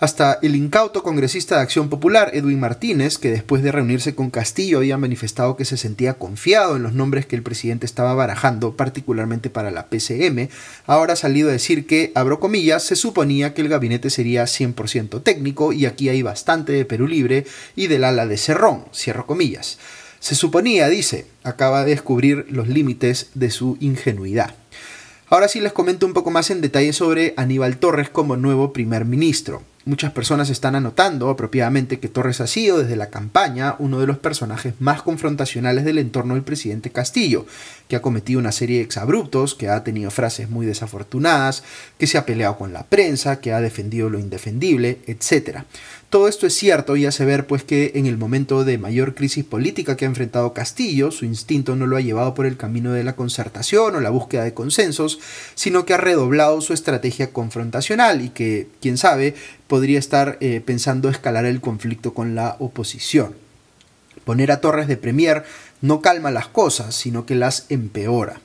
Hasta 0.00 0.38
el 0.42 0.56
incauto 0.56 1.02
congresista 1.02 1.56
de 1.56 1.62
Acción 1.62 1.88
Popular, 1.88 2.30
Edwin 2.34 2.60
Martínez, 2.60 3.16
que 3.16 3.30
después 3.30 3.62
de 3.62 3.72
reunirse 3.72 4.14
con 4.14 4.28
Castillo 4.28 4.78
había 4.78 4.98
manifestado 4.98 5.56
que 5.56 5.64
se 5.64 5.76
sentía 5.76 6.14
confiado 6.14 6.76
en 6.76 6.82
los 6.82 6.94
nombres 6.94 7.26
que 7.26 7.36
el 7.36 7.42
presidente 7.42 7.86
estaba 7.86 8.12
barajando, 8.12 8.76
particularmente 8.76 9.50
para 9.50 9.70
la 9.70 9.86
PCM, 9.86 10.48
ahora 10.86 11.12
ha 11.12 11.16
salido 11.16 11.48
a 11.48 11.52
decir 11.52 11.86
que, 11.86 12.10
abro 12.16 12.40
comillas, 12.40 12.82
se 12.82 12.96
suponía 12.96 13.54
que 13.54 13.62
el 13.62 13.68
gabinete 13.68 14.10
sería 14.10 14.44
100% 14.44 15.22
técnico 15.22 15.72
y 15.72 15.86
aquí 15.86 16.08
hay 16.08 16.22
bastante 16.22 16.72
de 16.72 16.84
Perú 16.84 17.06
Libre 17.06 17.46
y 17.74 17.86
del 17.86 18.04
ala 18.04 18.26
de 18.26 18.36
Cerrón, 18.36 18.84
cierro 18.92 19.26
comillas. 19.26 19.78
Se 20.24 20.34
suponía, 20.34 20.88
dice, 20.88 21.26
acaba 21.42 21.84
de 21.84 21.90
descubrir 21.90 22.46
los 22.48 22.66
límites 22.66 23.28
de 23.34 23.50
su 23.50 23.76
ingenuidad. 23.80 24.54
Ahora 25.28 25.48
sí 25.48 25.60
les 25.60 25.74
comento 25.74 26.06
un 26.06 26.14
poco 26.14 26.30
más 26.30 26.48
en 26.48 26.62
detalle 26.62 26.94
sobre 26.94 27.34
Aníbal 27.36 27.76
Torres 27.76 28.08
como 28.08 28.38
nuevo 28.38 28.72
primer 28.72 29.04
ministro. 29.04 29.60
Muchas 29.84 30.12
personas 30.12 30.48
están 30.48 30.76
anotando 30.76 31.28
apropiadamente 31.28 32.00
que 32.00 32.08
Torres 32.08 32.40
ha 32.40 32.46
sido 32.46 32.78
desde 32.78 32.96
la 32.96 33.10
campaña 33.10 33.76
uno 33.78 34.00
de 34.00 34.06
los 34.06 34.16
personajes 34.16 34.72
más 34.80 35.02
confrontacionales 35.02 35.84
del 35.84 35.98
entorno 35.98 36.32
del 36.32 36.42
presidente 36.42 36.88
Castillo, 36.88 37.44
que 37.86 37.96
ha 37.96 38.00
cometido 38.00 38.40
una 38.40 38.50
serie 38.50 38.78
de 38.78 38.84
exabruptos, 38.84 39.54
que 39.54 39.68
ha 39.68 39.84
tenido 39.84 40.10
frases 40.10 40.48
muy 40.48 40.64
desafortunadas, 40.64 41.64
que 41.98 42.06
se 42.06 42.16
ha 42.16 42.24
peleado 42.24 42.56
con 42.56 42.72
la 42.72 42.84
prensa, 42.84 43.42
que 43.42 43.52
ha 43.52 43.60
defendido 43.60 44.08
lo 44.08 44.18
indefendible, 44.18 45.00
etc. 45.06 45.64
Todo 46.14 46.28
esto 46.28 46.46
es 46.46 46.54
cierto 46.54 46.94
y 46.94 47.06
hace 47.06 47.24
ver 47.24 47.44
pues 47.44 47.64
que 47.64 47.90
en 47.96 48.06
el 48.06 48.16
momento 48.16 48.62
de 48.62 48.78
mayor 48.78 49.16
crisis 49.16 49.44
política 49.44 49.96
que 49.96 50.04
ha 50.04 50.08
enfrentado 50.08 50.54
Castillo, 50.54 51.10
su 51.10 51.24
instinto 51.24 51.74
no 51.74 51.88
lo 51.88 51.96
ha 51.96 52.02
llevado 52.02 52.34
por 52.34 52.46
el 52.46 52.56
camino 52.56 52.92
de 52.92 53.02
la 53.02 53.16
concertación 53.16 53.96
o 53.96 54.00
la 54.00 54.10
búsqueda 54.10 54.44
de 54.44 54.54
consensos, 54.54 55.18
sino 55.56 55.84
que 55.84 55.92
ha 55.92 55.96
redoblado 55.96 56.60
su 56.60 56.72
estrategia 56.72 57.32
confrontacional 57.32 58.24
y 58.24 58.28
que, 58.28 58.68
quién 58.80 58.96
sabe, 58.96 59.34
podría 59.66 59.98
estar 59.98 60.38
eh, 60.40 60.62
pensando 60.64 61.08
escalar 61.08 61.46
el 61.46 61.60
conflicto 61.60 62.14
con 62.14 62.36
la 62.36 62.54
oposición. 62.60 63.34
Poner 64.24 64.52
a 64.52 64.60
Torres 64.60 64.86
de 64.86 64.96
Premier 64.96 65.42
no 65.80 66.00
calma 66.00 66.30
las 66.30 66.46
cosas, 66.46 66.94
sino 66.94 67.26
que 67.26 67.34
las 67.34 67.66
empeora 67.70 68.40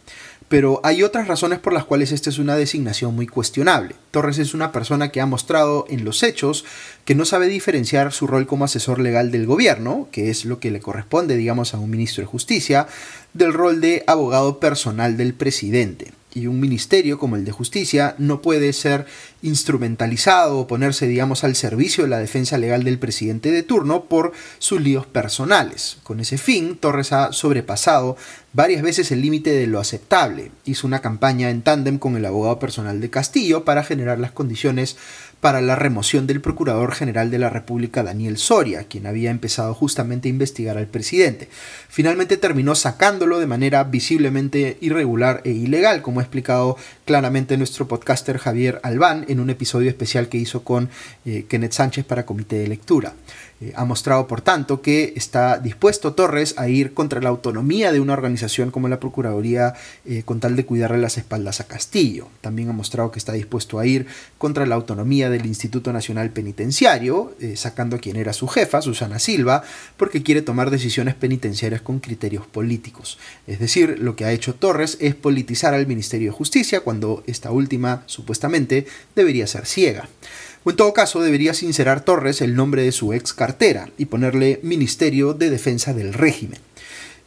pero 0.50 0.82
hay 0.84 1.04
otras 1.04 1.28
razones 1.28 1.60
por 1.60 1.74
las 1.74 1.86
cuales 1.86 2.12
esta 2.12 2.30
es 2.30 2.40
una 2.40 2.56
designación 2.56 3.16
muy 3.16 3.28
cuestionable. 3.28 3.96
Torres 4.12 4.40
es 4.40 4.54
una 4.54 4.72
persona 4.72 5.10
que 5.10 5.22
ha 5.22 5.28
mostrado 5.28 5.86
en 5.90 6.04
los 6.04 6.24
hechos 6.24 6.66
que 7.06 7.16
no 7.16 7.24
sabe 7.24 7.48
diferenciar 7.48 8.12
su 8.12 8.28
rol 8.28 8.48
como 8.48 8.66
asesor 8.66 9.00
legal 9.00 9.32
del 9.32 9.46
gobierno, 9.46 10.08
que 10.12 10.32
es 10.32 10.46
lo 10.46 10.60
que 10.60 10.72
le 10.72 10.80
corresponde, 10.80 11.38
digamos, 11.38 11.74
a 11.74 11.80
un 11.80 11.92
ministro 11.92 12.24
de 12.24 12.28
justicia, 12.28 12.88
del 13.34 13.54
rol 13.54 13.80
de 13.80 14.04
abogado 14.08 14.60
personal 14.60 15.16
del 15.16 15.36
presidente 15.36 16.12
y 16.34 16.48
un 16.48 16.60
ministerio 16.60 17.18
como 17.18 17.36
el 17.36 17.46
de 17.46 17.52
justicia 17.52 18.16
no 18.18 18.42
puede 18.42 18.74
ser 18.74 19.06
instrumentalizado 19.42 20.60
o 20.60 20.68
ponerse, 20.68 21.08
digamos, 21.08 21.44
al 21.44 21.56
servicio 21.56 22.04
de 22.04 22.10
la 22.10 22.20
defensa 22.20 22.58
legal 22.58 22.84
del 22.84 23.00
presidente 23.00 23.52
de 23.52 23.64
turno 23.64 24.06
por 24.06 24.34
sus 24.58 24.82
líos 24.82 25.06
personales. 25.06 25.98
Con 26.04 26.20
ese 26.20 26.38
fin, 26.38 26.78
Torres 26.78 27.14
ha 27.14 27.32
sobrepasado 27.32 28.18
varias 28.54 28.82
veces 28.82 29.12
el 29.12 29.22
límite 29.22 29.52
de 29.52 29.68
lo 29.68 29.80
aceptable. 29.80 30.52
Hizo 30.66 30.88
una 30.88 31.02
campaña 31.02 31.50
en 31.50 31.62
tándem 31.62 32.00
con 32.00 32.18
el 32.18 32.26
abogado 32.26 32.60
personal 32.60 33.00
de 33.00 33.10
Castillo 33.10 33.64
para 33.64 33.84
generar 33.84 34.20
las 34.20 34.32
condiciones 34.32 34.98
para 35.40 35.62
la 35.62 35.76
remoción 35.76 36.28
del 36.28 36.42
Procurador 36.42 36.94
General 36.94 37.32
de 37.32 37.40
la 37.40 37.50
República 37.50 38.04
Daniel 38.04 38.38
Soria, 38.38 38.84
quien 38.84 39.08
había 39.08 39.32
empezado 39.32 39.74
justamente 39.74 40.28
a 40.28 40.32
investigar 40.32 40.78
al 40.78 40.88
presidente. 40.88 41.48
Finalmente 41.88 42.36
terminó 42.36 42.76
sacándolo 42.76 43.40
de 43.40 43.48
manera 43.48 43.86
visiblemente 43.86 44.78
irregular 44.82 45.42
e 45.46 45.52
ilegal, 45.52 46.02
como 46.02 46.20
ha 46.20 46.24
explicado 46.24 46.76
claramente 47.06 47.58
nuestro 47.58 47.88
podcaster 47.88 48.38
Javier 48.38 48.82
Albán 48.84 49.26
en 49.30 49.40
un 49.40 49.50
episodio 49.50 49.90
especial 49.90 50.28
que 50.28 50.38
hizo 50.38 50.64
con 50.64 50.90
eh, 51.26 51.46
Kenneth 51.48 51.74
Sánchez 51.74 52.06
para 52.06 52.26
Comité 52.26 52.58
de 52.58 52.68
Lectura. 52.68 53.14
Eh, 53.62 53.74
ha 53.76 53.84
mostrado, 53.84 54.26
por 54.28 54.42
tanto, 54.42 54.82
que 54.82 55.14
está 55.18 55.58
dispuesto 55.58 56.14
Torres 56.14 56.56
a 56.58 56.70
ir 56.70 56.94
contra 56.94 57.22
la 57.22 57.30
autonomía 57.30 57.92
de 57.92 58.00
una 58.00 58.14
organización 58.14 58.72
como 58.72 58.88
la 58.88 59.00
Procuraduría 59.00 59.74
eh, 60.06 60.24
con 60.24 60.40
tal 60.40 60.56
de 60.56 60.66
cuidarle 60.66 60.98
las 60.98 61.18
espaldas 61.18 61.60
a 61.60 61.68
Castillo. 61.68 62.28
También 62.40 62.70
ha 62.70 62.74
mostrado 62.74 63.12
que 63.12 63.20
está 63.20 63.34
dispuesto 63.34 63.78
a 63.78 63.86
ir 63.86 64.08
contra 64.38 64.66
la 64.66 64.76
autonomía 64.76 65.30
del 65.30 65.46
Instituto 65.46 65.92
Nacional 65.92 66.30
Penitenciario, 66.30 67.36
eh, 67.42 67.58
sacando 67.58 67.98
a 67.98 68.00
quien 68.00 68.16
era 68.16 68.32
su 68.32 68.48
jefa, 68.48 68.82
Susana 68.82 69.20
Silva, 69.20 69.64
porque 69.98 70.24
quiere 70.24 70.42
tomar 70.42 70.70
decisiones 70.70 71.16
penitenciarias 71.16 71.82
con 71.82 72.00
criterios 72.00 72.48
políticos. 72.48 73.18
Es 73.46 73.60
decir, 73.60 74.00
lo 74.00 74.16
que 74.16 74.24
ha 74.24 74.32
hecho 74.32 74.56
Torres 74.56 74.98
es 75.02 75.16
politizar 75.16 75.74
al 75.74 75.88
Ministerio 75.88 76.32
de 76.32 76.38
Justicia 76.38 76.80
cuando 76.80 77.24
esta 77.28 77.52
última 77.52 78.04
supuestamente 78.06 78.86
debería 79.16 79.48
ser 79.48 79.66
ciega. 79.66 80.08
O 80.64 80.70
en 80.70 80.76
todo 80.76 80.94
caso 80.94 81.22
debería 81.22 81.54
sincerar 81.54 82.04
Torres 82.04 82.42
el 82.42 82.56
nombre 82.56 82.84
de 82.84 82.92
su 82.92 83.14
ex 83.14 83.34
cartera 83.34 83.90
y 83.98 84.06
ponerle 84.06 84.60
Ministerio 84.62 85.34
de 85.34 85.50
Defensa 85.50 85.94
del 85.94 86.14
Régimen. 86.14 86.60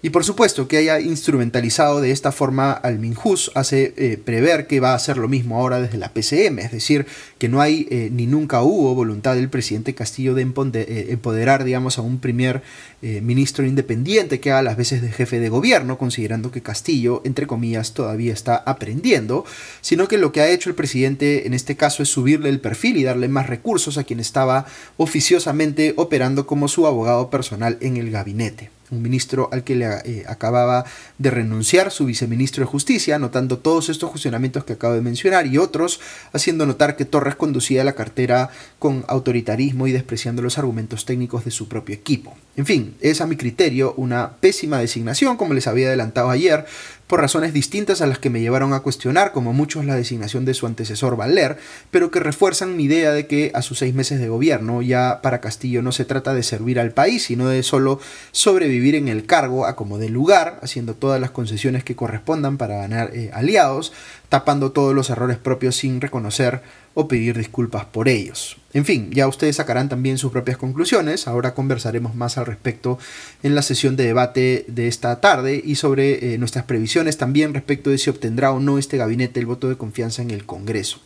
Y 0.05 0.11
por 0.11 0.25
supuesto 0.25 0.67
que 0.67 0.79
haya 0.79 0.99
instrumentalizado 0.99 2.01
de 2.01 2.11
esta 2.11 2.33
forma 2.33 2.73
al 2.73 2.99
Minjus 2.99 3.53
hace 3.55 3.95
eh, 3.97 4.19
prever 4.23 4.67
que 4.67 4.81
va 4.81 4.91
a 4.91 4.97
hacer 4.97 5.17
lo 5.17 5.29
mismo 5.29 5.57
ahora 5.57 5.81
desde 5.81 5.97
la 5.97 6.13
PCM, 6.13 6.59
es 6.59 6.73
decir, 6.73 7.07
que 7.43 7.49
no 7.49 7.61
hay 7.61 7.89
eh, 7.91 8.09
ni 8.13 8.29
nunca 8.29 8.63
hubo 8.63 8.95
voluntad 8.95 9.35
del 9.35 9.49
presidente 9.49 9.97
Castillo 9.97 10.33
de 10.33 10.43
eh, 10.43 11.07
empoderar, 11.09 11.65
digamos, 11.65 11.99
a 11.99 12.03
un 12.03 12.21
primer 12.21 12.63
ministro 13.01 13.67
independiente 13.67 14.39
que 14.39 14.53
haga 14.53 14.63
las 14.63 14.77
veces 14.77 15.03
de 15.03 15.11
jefe 15.11 15.41
de 15.41 15.49
gobierno, 15.49 15.99
considerando 15.99 16.53
que 16.53 16.63
Castillo, 16.63 17.21
entre 17.25 17.49
comillas, 17.49 17.95
todavía 17.95 18.33
está 18.33 18.55
aprendiendo, 18.55 19.45
sino 19.81 20.07
que 20.07 20.19
lo 20.19 20.31
que 20.31 20.41
ha 20.41 20.51
hecho 20.51 20.71
el 20.71 20.77
presidente 20.77 21.49
en 21.49 21.53
este 21.53 21.75
caso 21.75 22.05
es 22.05 22.11
subirle 22.11 22.49
el 22.49 22.61
perfil 22.61 22.97
y 22.99 23.03
darle 23.03 23.27
más 23.27 23.49
recursos 23.49 23.99
a 23.99 24.05
quien 24.05 24.21
estaba 24.21 24.67
oficiosamente 24.99 25.95
operando 25.97 26.47
como 26.47 26.69
su 26.69 26.87
abogado 26.87 27.29
personal 27.29 27.77
en 27.81 27.97
el 27.97 28.13
gabinete. 28.13 28.71
Un 28.93 29.01
ministro 29.01 29.49
al 29.53 29.65
que 29.65 29.75
le 29.75 29.87
eh, 29.87 30.25
acababa 30.29 30.85
de 31.17 31.31
renunciar 31.31 31.91
su 31.91 32.05
viceministro 32.05 32.63
de 32.63 32.71
Justicia, 32.71 33.17
anotando 33.17 33.57
todos 33.57 33.89
estos 33.89 34.11
cuestionamientos 34.11 34.65
que 34.65 34.75
acabo 34.75 34.93
de 34.93 35.01
mencionar 35.01 35.47
y 35.47 35.57
otros 35.57 35.99
haciendo 36.35 36.67
notar 36.67 36.95
que 36.95 37.07
Torres 37.07 37.32
conducía 37.37 37.85
la 37.85 37.95
cartera 37.95 38.51
con 38.79 39.05
autoritarismo 39.09 39.87
y 39.87 39.93
despreciando 39.93 40.43
los 40.43 40.59
argumentos 40.59 41.05
técnicos 41.05 41.45
de 41.45 41.51
su 41.51 41.69
propio 41.69 41.95
equipo. 41.95 42.35
En 42.57 42.67
fin, 42.67 42.95
es 43.01 43.21
a 43.21 43.27
mi 43.27 43.37
criterio 43.37 43.95
una 43.97 44.33
pésima 44.41 44.79
designación, 44.79 45.37
como 45.37 45.55
les 45.55 45.67
había 45.67 45.89
adelantado 45.89 46.31
ayer, 46.31 46.67
por 47.13 47.21
razones 47.21 47.53
distintas 47.53 48.01
a 48.01 48.07
las 48.07 48.19
que 48.19 48.31
me 48.31 48.41
llevaron 48.41 48.73
a 48.73 48.81
cuestionar, 48.81 49.33
como 49.33 49.53
muchos, 49.53 49.85
la 49.85 49.97
designación 49.97 50.47
de 50.47 50.55
su 50.55 50.67
antecesor 50.67 51.17
Valer, 51.17 51.59
pero 51.91 52.11
que 52.11 52.21
refuerzan 52.21 52.75
mi 52.75 52.85
idea 52.85 53.13
de 53.13 53.27
que 53.27 53.53
a 53.55 53.61
sus 53.61 53.81
seis 53.81 53.95
meses 53.95 54.19
de 54.19 54.31
gobierno 54.31 54.81
ya 54.81 55.21
para 55.23 55.43
Castillo 55.43 55.83
no 55.83 55.93
se 55.93 56.07
trata 56.07 56.33
de 56.33 56.43
servir 56.43 56.81
al 56.81 56.93
país, 56.93 57.25
sino 57.25 57.49
de 57.49 57.63
solo 57.63 58.01
sobrevivir 58.31 58.95
en 58.95 59.09
el 59.09 59.27
cargo 59.27 59.67
a 59.67 59.77
como 59.77 59.99
de 59.99 60.09
lugar, 60.09 60.59
haciendo 60.63 60.95
todas 60.95 61.21
las 61.21 61.31
concesiones 61.31 61.85
que 61.85 61.97
correspondan 61.97 62.57
para 62.57 62.77
ganar 62.77 63.11
eh, 63.15 63.31
aliados, 63.35 63.93
tapando 64.31 64.73
todos 64.73 64.95
los 64.95 65.11
errores 65.11 65.37
propios 65.37 65.77
sin 65.77 66.01
reconocer 66.01 66.63
o 66.95 67.09
pedir 67.09 67.37
disculpas 67.37 67.85
por 67.85 68.09
ellos. 68.09 68.57
En 68.75 68.85
fin, 68.85 69.11
ya 69.13 69.29
ustedes 69.29 69.57
sacarán 69.57 69.89
también 69.89 70.19
sus 70.19 70.33
propias 70.33 70.57
conclusiones. 70.57 71.29
Ahora 71.29 71.55
conversaremos 71.55 72.15
más 72.15 72.39
al 72.39 72.47
respecto 72.47 72.99
en 73.43 73.55
la 73.55 73.63
sesión 73.63 73.97
de 73.97 74.05
debate 74.05 74.65
de 74.69 74.89
esta 74.89 75.21
tarde 75.21 75.61
y 75.63 75.75
sobre 75.75 76.35
eh, 76.35 76.39
nuestras 76.39 76.65
previsiones 76.65 77.19
también 77.19 77.55
respecto 77.55 77.91
de 77.91 77.99
si 77.99 78.11
obtendrá 78.11 78.53
o 78.53 78.61
no 78.61 78.79
este 78.79 78.97
gabinete 78.97 79.41
el 79.41 79.47
voto 79.47 79.69
de 79.69 79.77
confianza 79.77 80.23
en 80.23 80.31
el 80.31 80.47
Congreso. 80.47 81.01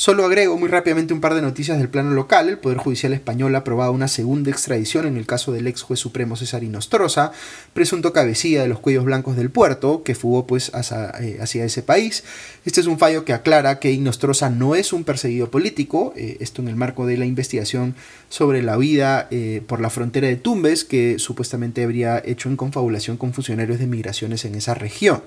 Solo 0.00 0.24
agrego 0.24 0.56
muy 0.56 0.70
rápidamente 0.70 1.12
un 1.12 1.20
par 1.20 1.34
de 1.34 1.42
noticias 1.42 1.76
del 1.76 1.90
plano 1.90 2.12
local. 2.12 2.48
El 2.48 2.56
Poder 2.56 2.78
Judicial 2.78 3.12
Español 3.12 3.54
ha 3.54 3.58
aprobado 3.58 3.92
una 3.92 4.08
segunda 4.08 4.50
extradición 4.50 5.04
en 5.04 5.18
el 5.18 5.26
caso 5.26 5.52
del 5.52 5.66
ex 5.66 5.82
juez 5.82 6.00
supremo 6.00 6.36
César 6.36 6.64
Inostroza, 6.64 7.32
presunto 7.74 8.14
cabecilla 8.14 8.62
de 8.62 8.68
los 8.68 8.78
cuellos 8.78 9.04
blancos 9.04 9.36
del 9.36 9.50
puerto, 9.50 10.02
que 10.02 10.14
fugó 10.14 10.46
pues 10.46 10.70
hacia, 10.72 11.10
eh, 11.20 11.38
ese 11.42 11.82
país. 11.82 12.24
Este 12.64 12.80
es 12.80 12.86
un 12.86 12.98
fallo 12.98 13.26
que 13.26 13.34
aclara 13.34 13.78
que 13.78 13.92
Inostroza 13.92 14.48
no 14.48 14.74
es 14.74 14.94
un 14.94 15.04
perseguido 15.04 15.50
político, 15.50 16.14
eh, 16.16 16.38
esto 16.40 16.62
en 16.62 16.68
el 16.68 16.76
marco 16.76 17.04
de 17.04 17.18
la 17.18 17.26
investigación 17.26 17.94
sobre 18.30 18.62
la 18.62 18.78
vida 18.78 19.28
eh, 19.30 19.60
por 19.66 19.82
la 19.82 19.90
frontera 19.90 20.28
de 20.28 20.36
Tumbes, 20.36 20.86
que 20.86 21.18
supuestamente 21.18 21.84
habría 21.84 22.22
hecho 22.24 22.48
en 22.48 22.56
confabulación 22.56 23.18
con 23.18 23.34
funcionarios 23.34 23.78
de 23.78 23.86
migraciones 23.86 24.46
en 24.46 24.54
esa 24.54 24.72
región. 24.72 25.20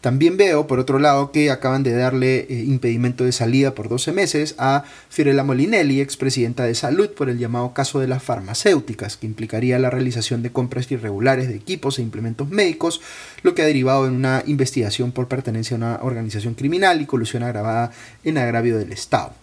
También 0.00 0.38
veo, 0.38 0.66
por 0.66 0.78
otro 0.78 0.98
lado, 0.98 1.30
que 1.30 1.50
acaban 1.50 1.82
de 1.82 1.92
darle 1.92 2.46
eh, 2.48 2.64
impedimento 2.66 3.24
de 3.24 3.32
salida 3.32 3.74
por 3.74 3.90
12 3.90 4.12
meses 4.12 4.54
a 4.56 4.84
Fiorella 5.10 5.44
Molinelli, 5.44 6.00
expresidenta 6.00 6.64
de 6.64 6.74
Salud, 6.74 7.10
por 7.10 7.28
el 7.28 7.38
llamado 7.38 7.74
caso 7.74 8.00
de 8.00 8.08
las 8.08 8.22
farmacéuticas, 8.22 9.18
que 9.18 9.26
implicaría 9.26 9.78
la 9.78 9.90
realización 9.90 10.42
de 10.42 10.52
compras 10.52 10.90
irregulares 10.90 11.48
de 11.48 11.56
equipos 11.56 11.98
e 11.98 12.02
implementos 12.02 12.48
médicos, 12.48 13.02
lo 13.42 13.54
que 13.54 13.60
ha 13.60 13.66
derivado 13.66 14.06
en 14.06 14.14
una 14.14 14.42
investigación 14.46 15.12
por 15.12 15.28
pertenencia 15.28 15.74
a 15.74 15.78
una 15.78 15.98
organización 16.02 16.54
criminal 16.54 17.02
y 17.02 17.06
colusión 17.06 17.42
agravada 17.42 17.90
en 18.24 18.38
agravio 18.38 18.78
del 18.78 18.92
Estado. 18.92 19.34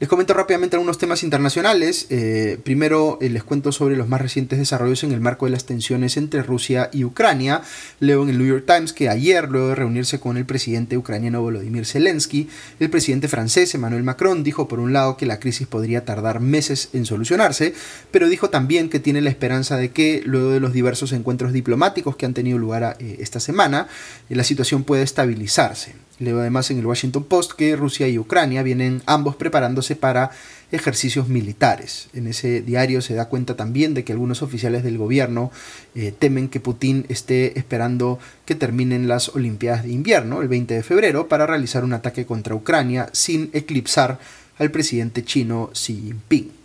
Les 0.00 0.08
comento 0.08 0.32
rápidamente 0.32 0.76
algunos 0.76 0.96
temas 0.96 1.22
internacionales. 1.22 2.06
Eh, 2.08 2.58
primero 2.64 3.18
eh, 3.20 3.28
les 3.28 3.44
cuento 3.44 3.70
sobre 3.70 3.98
los 3.98 4.08
más 4.08 4.22
recientes 4.22 4.58
desarrollos 4.58 5.04
en 5.04 5.12
el 5.12 5.20
marco 5.20 5.44
de 5.44 5.52
las 5.52 5.66
tensiones 5.66 6.16
entre 6.16 6.42
Rusia 6.42 6.88
y 6.90 7.04
Ucrania. 7.04 7.60
Leo 7.98 8.22
en 8.22 8.30
el 8.30 8.38
New 8.38 8.46
York 8.46 8.64
Times 8.66 8.94
que 8.94 9.10
ayer, 9.10 9.50
luego 9.50 9.68
de 9.68 9.74
reunirse 9.74 10.18
con 10.18 10.38
el 10.38 10.46
presidente 10.46 10.96
ucraniano 10.96 11.42
Volodymyr 11.42 11.84
Zelensky, 11.84 12.48
el 12.78 12.88
presidente 12.88 13.28
francés 13.28 13.74
Emmanuel 13.74 14.02
Macron 14.02 14.42
dijo 14.42 14.68
por 14.68 14.80
un 14.80 14.94
lado 14.94 15.18
que 15.18 15.26
la 15.26 15.38
crisis 15.38 15.66
podría 15.66 16.02
tardar 16.06 16.40
meses 16.40 16.88
en 16.94 17.04
solucionarse, 17.04 17.74
pero 18.10 18.30
dijo 18.30 18.48
también 18.48 18.88
que 18.88 19.00
tiene 19.00 19.20
la 19.20 19.28
esperanza 19.28 19.76
de 19.76 19.90
que 19.90 20.22
luego 20.24 20.48
de 20.48 20.60
los 20.60 20.72
diversos 20.72 21.12
encuentros 21.12 21.52
diplomáticos 21.52 22.16
que 22.16 22.24
han 22.24 22.32
tenido 22.32 22.56
lugar 22.56 22.96
eh, 23.00 23.16
esta 23.20 23.38
semana, 23.38 23.86
la 24.30 24.44
situación 24.44 24.82
puede 24.82 25.02
estabilizarse. 25.02 25.92
Leo 26.20 26.38
además 26.38 26.70
en 26.70 26.78
el 26.78 26.86
Washington 26.86 27.24
Post 27.24 27.52
que 27.52 27.74
Rusia 27.74 28.06
y 28.06 28.18
Ucrania 28.18 28.62
vienen 28.62 29.02
ambos 29.06 29.36
preparándose 29.36 29.96
para 29.96 30.30
ejercicios 30.70 31.28
militares. 31.28 32.08
En 32.12 32.26
ese 32.26 32.60
diario 32.60 33.00
se 33.00 33.14
da 33.14 33.28
cuenta 33.28 33.56
también 33.56 33.94
de 33.94 34.04
que 34.04 34.12
algunos 34.12 34.42
oficiales 34.42 34.84
del 34.84 34.98
gobierno 34.98 35.50
eh, 35.94 36.12
temen 36.16 36.48
que 36.48 36.60
Putin 36.60 37.06
esté 37.08 37.58
esperando 37.58 38.18
que 38.44 38.54
terminen 38.54 39.08
las 39.08 39.30
Olimpiadas 39.30 39.84
de 39.84 39.92
invierno, 39.92 40.42
el 40.42 40.48
20 40.48 40.74
de 40.74 40.82
febrero, 40.82 41.26
para 41.26 41.46
realizar 41.46 41.82
un 41.82 41.94
ataque 41.94 42.26
contra 42.26 42.54
Ucrania 42.54 43.08
sin 43.12 43.50
eclipsar 43.52 44.18
al 44.58 44.70
presidente 44.70 45.24
chino 45.24 45.70
Xi 45.72 45.94
Jinping. 45.94 46.59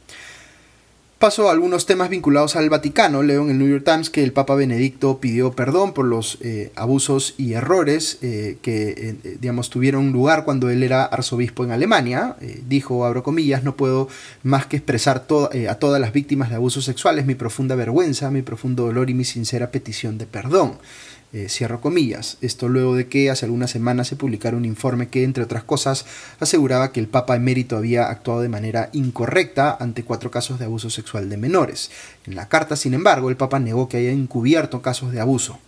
Paso 1.25 1.50
a 1.50 1.53
algunos 1.53 1.88
temas 1.88 2.12
vinculados 2.12 2.55
al 2.55 2.70
Vaticano. 2.70 3.24
Leo 3.24 3.41
en 3.41 3.50
el 3.50 3.58
New 3.58 3.67
York 3.67 3.84
Times 3.84 4.12
que 4.12 4.24
el 4.24 4.32
Papa 4.32 4.53
Benedicto 4.53 5.17
pidió 5.20 5.53
perdón 5.53 5.91
por 5.91 6.05
los 6.05 6.38
eh, 6.41 6.72
abusos 6.75 7.34
y 7.39 7.53
errores 7.53 8.20
eh, 8.22 8.60
que 8.62 8.89
eh, 9.24 9.38
digamos, 9.41 9.72
tuvieron 9.72 10.12
lugar 10.12 10.46
cuando 10.46 10.70
él 10.70 10.84
era 10.84 11.03
arzobispo 11.03 11.63
en 11.63 11.72
Alemania. 11.72 12.36
dijo, 12.67 13.08
abro 13.08 13.24
comillas, 13.24 13.63
no 13.63 13.75
puedo 13.75 14.08
más 14.44 14.67
que 14.67 14.77
expresar 14.77 15.25
a 15.67 15.75
todas 15.75 16.00
las 16.00 16.13
víctimas 16.13 16.51
de 16.51 16.58
abusos 16.58 16.86
sexuales 16.86 17.25
mi 17.25 17.34
profunda 17.34 17.74
vergüenza, 17.74 18.29
mi 18.29 18.44
profundo 18.44 18.86
dolor 18.86 19.10
y 19.10 19.15
mi 19.15 19.25
sincera 19.25 19.72
petición 19.72 20.20
de 20.20 20.27
perdón. 20.27 20.77
Eh, 21.35 21.49
cierro 21.49 21.81
comillas. 21.81 22.37
Esto 22.39 22.69
luego 22.69 22.95
de 22.95 23.09
que 23.09 23.29
hace 23.29 23.43
algunas 23.43 23.69
semanas 23.69 24.07
se 24.07 24.15
publicara 24.15 24.55
un 24.55 24.63
informe 24.63 25.09
que, 25.09 25.25
entre 25.25 25.43
otras 25.43 25.65
cosas, 25.65 26.05
aseguraba 26.39 26.93
que 26.93 27.01
el 27.01 27.09
Papa 27.09 27.35
emérito 27.35 27.75
había 27.75 28.07
actuado 28.07 28.39
de 28.39 28.47
manera 28.47 28.89
incorrecta 28.93 29.75
ante 29.77 30.05
cuatro 30.05 30.31
casos 30.31 30.59
de 30.59 30.63
abuso 30.63 30.89
sexual 30.89 31.29
de 31.29 31.35
menores. 31.35 31.91
En 32.25 32.35
la 32.35 32.47
carta, 32.47 32.77
sin 32.77 32.93
embargo, 32.93 33.29
el 33.29 33.35
Papa 33.35 33.59
negó 33.59 33.89
que 33.89 33.97
haya 33.97 34.11
encubierto 34.11 34.81
casos 34.81 35.11
de 35.11 35.19
abuso. 35.19 35.59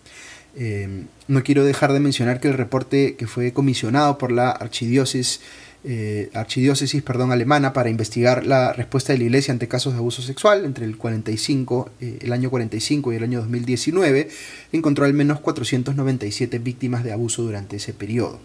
Eh, 0.56 1.04
no 1.26 1.42
quiero 1.42 1.66
dejar 1.66 1.92
de 1.92 2.00
mencionar 2.00 2.40
que 2.40 2.48
el 2.48 2.54
reporte 2.54 3.16
que 3.16 3.26
fue 3.26 3.52
comisionado 3.52 4.16
por 4.16 4.32
la 4.32 4.50
archidiócesis 4.50 5.42
eh, 5.90 6.28
archidiócesis 6.34 7.02
perdón, 7.02 7.32
alemana 7.32 7.72
para 7.72 7.88
investigar 7.88 8.44
la 8.44 8.74
respuesta 8.74 9.14
de 9.14 9.20
la 9.20 9.24
Iglesia 9.24 9.52
ante 9.52 9.68
casos 9.68 9.94
de 9.94 10.00
abuso 10.00 10.20
sexual 10.20 10.66
entre 10.66 10.84
el, 10.84 10.98
45, 10.98 11.90
eh, 12.02 12.18
el 12.20 12.32
año 12.34 12.50
45 12.50 13.10
y 13.10 13.16
el 13.16 13.22
año 13.22 13.38
2019, 13.40 14.28
encontró 14.72 15.06
al 15.06 15.14
menos 15.14 15.40
497 15.40 16.58
víctimas 16.58 17.04
de 17.04 17.12
abuso 17.12 17.42
durante 17.42 17.76
ese 17.76 17.94
periodo. 17.94 18.38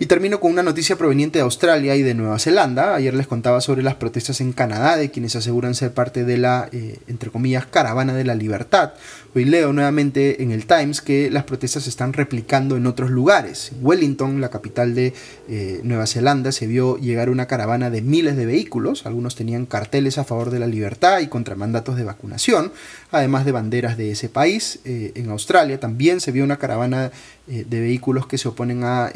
Y 0.00 0.06
termino 0.06 0.38
con 0.38 0.52
una 0.52 0.62
noticia 0.62 0.94
proveniente 0.94 1.40
de 1.40 1.42
Australia 1.42 1.96
y 1.96 2.02
de 2.02 2.14
Nueva 2.14 2.38
Zelanda. 2.38 2.94
Ayer 2.94 3.14
les 3.14 3.26
contaba 3.26 3.60
sobre 3.60 3.82
las 3.82 3.96
protestas 3.96 4.40
en 4.40 4.52
Canadá 4.52 4.96
de 4.96 5.10
quienes 5.10 5.34
aseguran 5.34 5.74
ser 5.74 5.92
parte 5.92 6.24
de 6.24 6.38
la, 6.38 6.68
eh, 6.70 6.98
entre 7.08 7.30
comillas, 7.30 7.66
caravana 7.66 8.14
de 8.14 8.22
la 8.22 8.36
libertad. 8.36 8.92
Hoy 9.34 9.44
leo 9.44 9.72
nuevamente 9.72 10.40
en 10.44 10.52
el 10.52 10.66
Times 10.66 11.00
que 11.00 11.32
las 11.32 11.42
protestas 11.42 11.82
se 11.82 11.90
están 11.90 12.12
replicando 12.12 12.76
en 12.76 12.86
otros 12.86 13.10
lugares. 13.10 13.72
Wellington, 13.82 14.40
la 14.40 14.50
capital 14.50 14.94
de 14.94 15.14
eh, 15.48 15.80
Nueva 15.82 16.06
Zelanda, 16.06 16.52
se 16.52 16.68
vio 16.68 16.96
llegar 16.98 17.28
una 17.28 17.46
caravana 17.46 17.90
de 17.90 18.00
miles 18.00 18.36
de 18.36 18.46
vehículos. 18.46 19.04
Algunos 19.04 19.34
tenían 19.34 19.66
carteles 19.66 20.16
a 20.16 20.22
favor 20.22 20.50
de 20.50 20.60
la 20.60 20.68
libertad 20.68 21.18
y 21.18 21.26
contra 21.26 21.56
mandatos 21.56 21.96
de 21.96 22.04
vacunación, 22.04 22.70
además 23.10 23.44
de 23.44 23.50
banderas 23.50 23.96
de 23.96 24.12
ese 24.12 24.28
país. 24.28 24.78
Eh, 24.84 25.10
en 25.16 25.28
Australia 25.30 25.80
también 25.80 26.20
se 26.20 26.30
vio 26.30 26.44
una 26.44 26.56
caravana 26.56 27.10
de 27.48 27.80
vehículos 27.80 28.26
que 28.26 28.36
se 28.36 28.46
oponen 28.46 28.84
a 28.84 29.10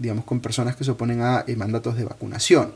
digamos, 0.00 0.24
con 0.24 0.40
personas 0.40 0.74
que 0.74 0.82
se 0.82 0.90
oponen 0.90 1.20
a 1.20 1.44
eh, 1.46 1.54
mandatos 1.54 1.96
de 1.96 2.04
vacunación. 2.04 2.72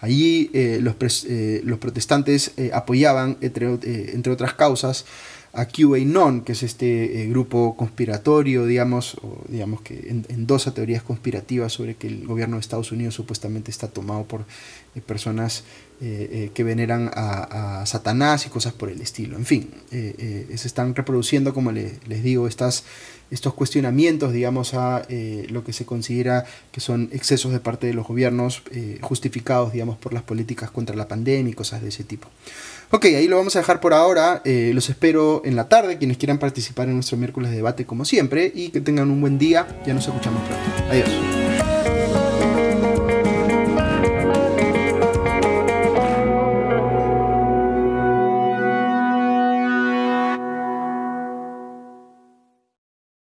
Allí 0.00 0.50
eh, 0.52 0.78
los, 0.80 1.24
eh, 1.24 1.62
los, 1.64 1.78
protestantes 1.78 2.52
apoyaban, 2.72 3.38
entre, 3.40 3.66
entre, 4.12 4.32
otras 4.32 4.54
causas, 4.54 5.06
a 5.54 5.66
QAnon, 5.66 6.42
que 6.42 6.52
es 6.52 6.62
este 6.62 7.26
grupo 7.28 7.76
conspiratorio, 7.78 8.66
digamos, 8.66 9.14
o, 9.22 9.42
digamos 9.48 9.80
que 9.80 10.22
endosa 10.28 10.74
teorías 10.74 11.02
conspirativas 11.02 11.72
sobre 11.72 11.94
que 11.94 12.08
el 12.08 12.26
gobierno 12.26 12.56
de 12.56 12.60
Estados 12.60 12.92
Unidos 12.92 13.14
supuestamente 13.14 13.70
está 13.70 13.88
tomado 13.88 14.24
por 14.24 14.44
personas 15.06 15.64
que 15.98 16.64
veneran 16.64 17.10
a, 17.14 17.84
Satanás 17.86 18.46
y 18.46 18.50
cosas 18.50 18.72
por 18.72 18.90
el 18.90 19.00
estilo. 19.00 19.36
En 19.36 19.46
fin, 19.46 19.70
se 19.90 20.66
están 20.66 20.94
reproduciendo, 20.94 21.54
como 21.54 21.72
les 21.72 22.22
digo, 22.22 22.46
estas 22.46 22.84
estos 23.30 23.54
cuestionamientos, 23.54 24.32
digamos, 24.32 24.74
a 24.74 25.02
eh, 25.08 25.46
lo 25.50 25.64
que 25.64 25.72
se 25.72 25.84
considera 25.84 26.44
que 26.70 26.80
son 26.80 27.08
excesos 27.12 27.52
de 27.52 27.60
parte 27.60 27.86
de 27.86 27.94
los 27.94 28.06
gobiernos 28.06 28.62
eh, 28.70 28.98
justificados, 29.02 29.72
digamos, 29.72 29.98
por 29.98 30.12
las 30.12 30.22
políticas 30.22 30.70
contra 30.70 30.94
la 30.94 31.08
pandemia 31.08 31.50
y 31.50 31.54
cosas 31.54 31.82
de 31.82 31.88
ese 31.88 32.04
tipo. 32.04 32.28
Ok, 32.90 33.06
ahí 33.06 33.26
lo 33.26 33.36
vamos 33.36 33.56
a 33.56 33.60
dejar 33.60 33.80
por 33.80 33.94
ahora. 33.94 34.42
Eh, 34.44 34.70
los 34.74 34.88
espero 34.88 35.42
en 35.44 35.56
la 35.56 35.68
tarde, 35.68 35.98
quienes 35.98 36.18
quieran 36.18 36.38
participar 36.38 36.88
en 36.88 36.94
nuestro 36.94 37.16
miércoles 37.16 37.50
de 37.50 37.56
debate 37.56 37.84
como 37.84 38.04
siempre, 38.04 38.52
y 38.54 38.68
que 38.68 38.80
tengan 38.80 39.10
un 39.10 39.20
buen 39.20 39.38
día. 39.38 39.66
Ya 39.84 39.92
nos 39.92 40.06
escuchamos 40.06 40.42
pronto. 40.46 40.92
Adiós. 40.92 41.55